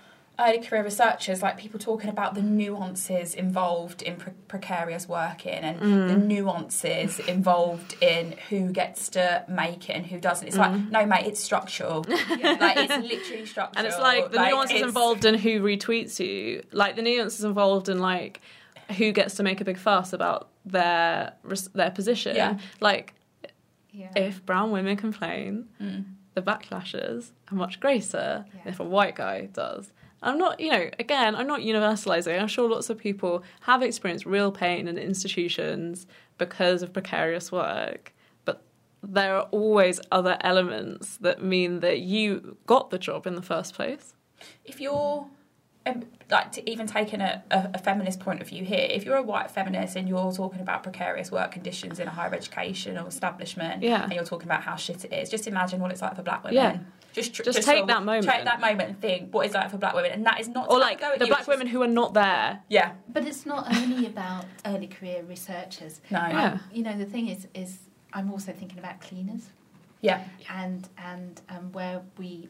[0.40, 5.78] early career researchers, like people talking about the nuances involved in pre- precarious working and
[6.10, 10.48] the nuances involved in who gets to make it and who doesn't.
[10.48, 12.04] It's like, no, mate, it's structural.
[12.08, 13.72] like, it's literally structural.
[13.76, 17.88] and it's like the nuances it's- involved in who retweets you like the nuances involved
[17.88, 18.40] in like
[18.98, 21.32] who gets to make a big fuss about their
[21.74, 22.58] their position Yeah.
[22.80, 23.14] like
[23.92, 24.10] Yeah.
[24.16, 26.04] if brown women complain Mm.
[26.34, 28.60] the backlashes are much greater Yeah.
[28.70, 29.92] if a white guy does.
[30.22, 32.38] I'm not, you know, again, I'm not universalizing.
[32.40, 36.06] I'm sure lots of people have experienced real pain in institutions
[36.36, 38.12] because of precarious work,
[38.44, 38.62] but
[39.02, 43.74] there are always other elements that mean that you got the job in the first
[43.74, 44.14] place.
[44.64, 45.26] if you're
[45.86, 49.16] um, like to even taking a, a, a feminist point of view here, if you're
[49.16, 53.08] a white feminist and you're talking about precarious work conditions in a higher education or
[53.08, 54.02] establishment, Yeah.
[54.02, 56.44] and you're talking about how shit it is, just imagine what it's like for black
[56.44, 56.54] women.
[56.56, 56.78] Yeah.
[57.12, 58.24] Just, tr- Just take for- that moment.
[58.26, 60.68] Take that moment and think what is that for black women, and that is not
[60.70, 62.60] Or have like go at the you, black it's just- women who are not there.
[62.68, 66.00] Yeah, But it's not only about early career researchers.
[66.10, 66.58] no, Yeah.
[66.72, 67.78] You know, the thing is, is
[68.12, 69.50] I'm also thinking about cleaners
[70.02, 72.48] yeah, and and um, where we,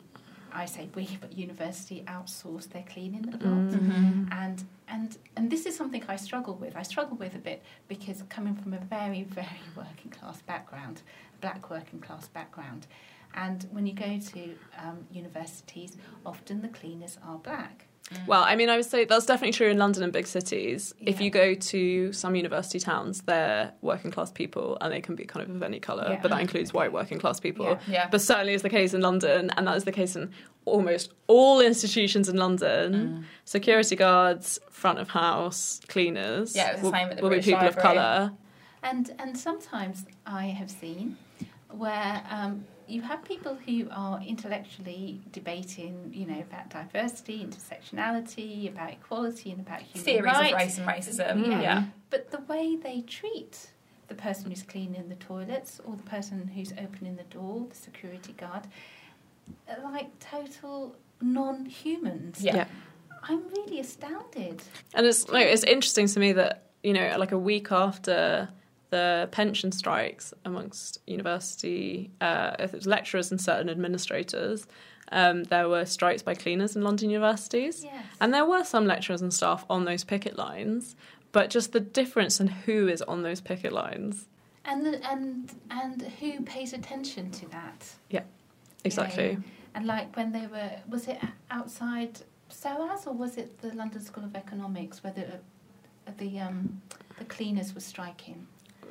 [0.52, 3.40] I say we, but university outsource their cleaning a lot.
[3.72, 4.32] Mm-hmm.
[4.32, 6.76] And and and this is something I struggle with.
[6.76, 11.02] I struggle with a bit because coming from a very very working class background,
[11.40, 12.86] black working class background,
[13.34, 17.86] and when you go to um, universities, often the cleaners are black.
[18.26, 20.92] Well, I mean, I would say that's definitely true in London and big cities.
[20.98, 25.24] If you go to some university towns, they're working class people and they can be
[25.24, 26.18] kind of of any colour, Yeah.
[26.20, 27.66] but that includes white working class people.
[27.66, 27.78] Yeah.
[27.86, 28.08] yeah.
[28.10, 30.32] But certainly is the case in London, and that is the case in
[30.64, 33.24] almost all institutions in London, Mm.
[33.44, 37.30] security guards, front of house, cleaners, Yeah, it was the will, same at the will
[37.30, 38.32] be British people of colour.
[38.82, 41.16] And and sometimes I have seen
[41.70, 48.92] where um, you have people who are intellectually debating, you know, about diversity, intersectionality, about
[48.92, 50.78] equality, and about human Theories rights.
[50.78, 51.50] of race and racism.
[51.50, 51.60] Yeah.
[51.60, 51.84] Yeah.
[52.10, 53.68] But the way they treat
[54.08, 58.32] the person who's cleaning the toilets or the person who's opening the door, the security
[58.32, 58.66] guard,
[59.84, 62.42] like total non-humans.
[62.42, 62.56] Yeah.
[62.56, 62.64] Yeah.
[63.22, 64.62] I'm really astounded.
[64.94, 68.48] And it's like it's interesting to me that you know, like a week after
[68.90, 74.66] the pension strikes amongst university uh, if it was lecturers and certain administrators,
[75.12, 78.04] um, there were strikes by cleaners in London universities, Yes.
[78.20, 80.94] and there were some lecturers and staff on those picket lines.
[81.32, 84.26] But just the difference in who is on those picket lines,
[84.64, 87.94] And the, and and who pays attention to that?
[88.10, 88.24] Yeah,
[88.84, 89.24] exactly.
[89.30, 89.42] You know,
[89.76, 91.18] and like when they were, was it
[91.50, 95.26] outside SOAS or was it the London School of Economics where the
[96.08, 96.82] uh, the um,
[97.18, 98.46] the cleaners were striking?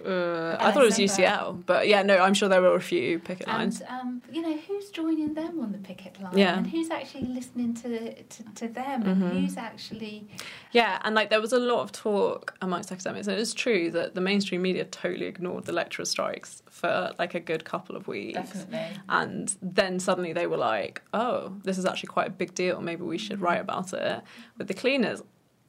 [0.05, 0.97] Uh, I thought it was.
[0.99, 3.81] UCL, but yeah, no, I'm sure there were a few picket lines.
[3.81, 6.57] And um, you know who's joining them on the picket line, Yeah.
[6.57, 7.89] and who's actually listening to
[8.23, 9.07] to, to them, Mhm.
[9.07, 10.27] and who's actually
[10.71, 13.91] Yeah, and like there was a lot of talk amongst academics, and it was true
[13.91, 18.07] that the mainstream media totally ignored the lecturer strikes for like a good couple of
[18.07, 18.35] weeks.
[18.39, 19.01] Definitely.
[19.09, 22.81] And then suddenly they were like, "Oh, this is actually quite a big deal.
[22.81, 24.21] Maybe we should write about it."
[24.57, 25.21] With the cleaners,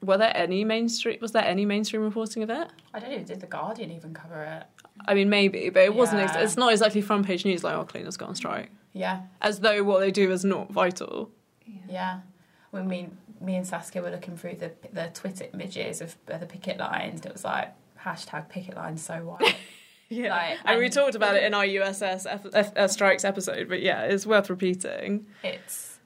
[0.02, 1.18] were there any mainstream?
[1.20, 2.68] Was there any mainstream reporting of it?
[2.94, 4.64] I don't even Did the Guardian even cover it?
[5.06, 6.20] I mean, maybe, but it wasn't.
[6.22, 9.22] Ex- it's not exactly front page news like, "Oh, cleaners go on strike," Yeah.
[9.40, 11.30] as though what they do is not vital.
[11.88, 12.20] Yeah.
[12.70, 13.08] When me,
[13.40, 17.26] me and Saskia were looking through the the Twitter images of the picket lines, and
[17.26, 17.72] it was like
[18.04, 19.56] hashtag picket lines so white.
[20.12, 23.68] Yeah, Like, and we talked about it in our USS F- F- uh, strikes episode,
[23.68, 25.24] but yeah, it's worth repeating.
[25.44, 26.00] it's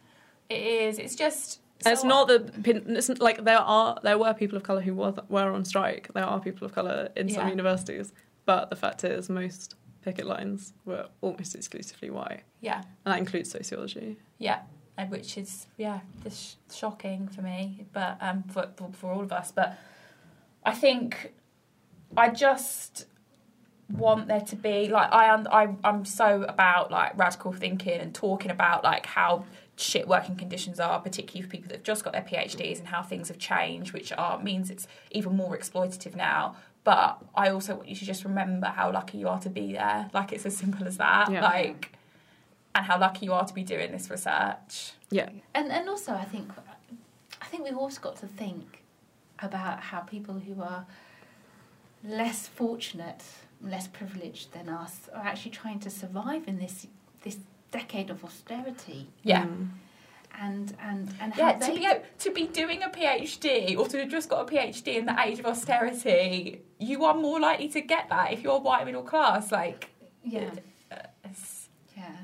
[0.51, 0.99] it is.
[0.99, 1.61] It's just.
[1.87, 2.53] And it's so- not the
[2.97, 6.09] it's like there are there were people of color who were were on strike.
[6.15, 7.51] There are people of color in some Yeah.
[7.51, 8.13] universities,
[8.47, 12.83] but the fact is most picket lines were almost exclusively white, Yeah.
[13.05, 14.19] and that includes sociology.
[14.39, 14.61] Yeah,
[14.99, 19.33] and which is yeah, just shocking for me, but um, for, for for all of
[19.33, 19.51] us.
[19.53, 19.79] But
[20.65, 21.33] I think
[22.17, 23.07] I just
[23.91, 28.15] want there to be like I am I I'm so about like radical thinking and
[28.15, 29.45] talking about like how
[29.77, 33.03] shit working conditions are, particularly for people that have just got their PhDs and how
[33.03, 36.57] things have changed, which are means it's even more exploitative now.
[36.85, 40.11] But I also want you to just remember how lucky you are to be there.
[40.13, 41.31] Like it's as simple as that.
[41.31, 41.43] Yeah.
[41.43, 41.93] Like
[42.75, 44.93] and how lucky you are to be doing this research.
[45.11, 46.51] Yeah, And and also, I think
[47.41, 48.83] I think we've also got to think
[49.39, 50.87] about how people who are
[52.03, 53.23] less fortunate,
[53.63, 56.87] less privileged than us, are actually trying to survive in this
[57.23, 57.39] this
[57.75, 59.09] decade of austerity.
[59.23, 59.47] Yeah.
[59.47, 59.69] Mm.
[60.41, 63.99] And and and Yeah, how to they be to be doing a PhD or to
[64.01, 67.81] have just got a PhD in the age of austerity, you are more likely to
[67.81, 69.53] get that if you're white middle class.
[69.53, 69.91] Like,
[70.25, 70.51] yeah
[70.91, 71.29] uh,
[71.97, 72.17] yeah,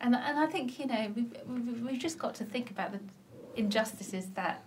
[0.00, 3.00] and and I think you know we've we've, we've just got to think about the
[3.54, 4.64] injustices that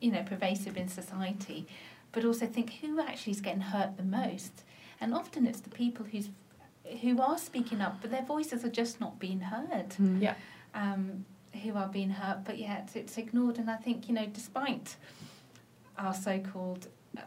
[0.00, 1.66] you know pervasive in society,
[2.12, 4.64] but also think who actually is getting hurt the most,
[5.00, 6.30] and often it's the people who's
[7.02, 9.90] who are speaking up, but their voices are just not being heard.
[9.90, 10.22] Mm.
[10.22, 10.34] Yeah.
[10.74, 11.24] Um,
[11.62, 13.58] who are being hurt, but yet it's ignored.
[13.58, 14.96] And I think you know, despite
[15.96, 16.86] our so-called
[17.16, 17.22] uh,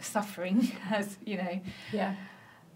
[0.00, 1.60] suffering as you know,
[1.92, 2.14] yeah.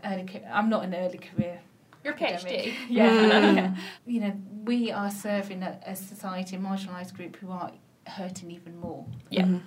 [0.04, 0.24] early.
[0.24, 1.60] ca- I'm not an early career
[2.04, 2.66] Your academic.
[2.66, 2.74] PhD.
[2.88, 3.10] Yeah.
[3.10, 3.56] Mm.
[3.56, 3.76] yeah.
[4.06, 4.32] You know,
[4.64, 7.72] we are serving a, a society, a marginalised group who are
[8.06, 9.04] hurting even more.
[9.30, 9.42] Yeah.
[9.44, 9.60] Mhm.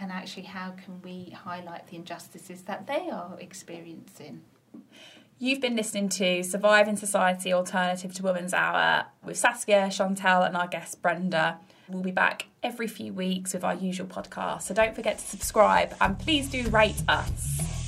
[0.00, 4.40] And actually, how can we highlight the injustices that they are experiencing?
[5.38, 10.68] You've been listening to Surviving Society Alternative to Women's Hour with Saskia, Chantel, and our
[10.68, 11.58] guest Brenda.
[11.88, 14.62] We'll be back every few weeks with our usual podcast.
[14.62, 17.83] So don't forget to subscribe and please do rate us.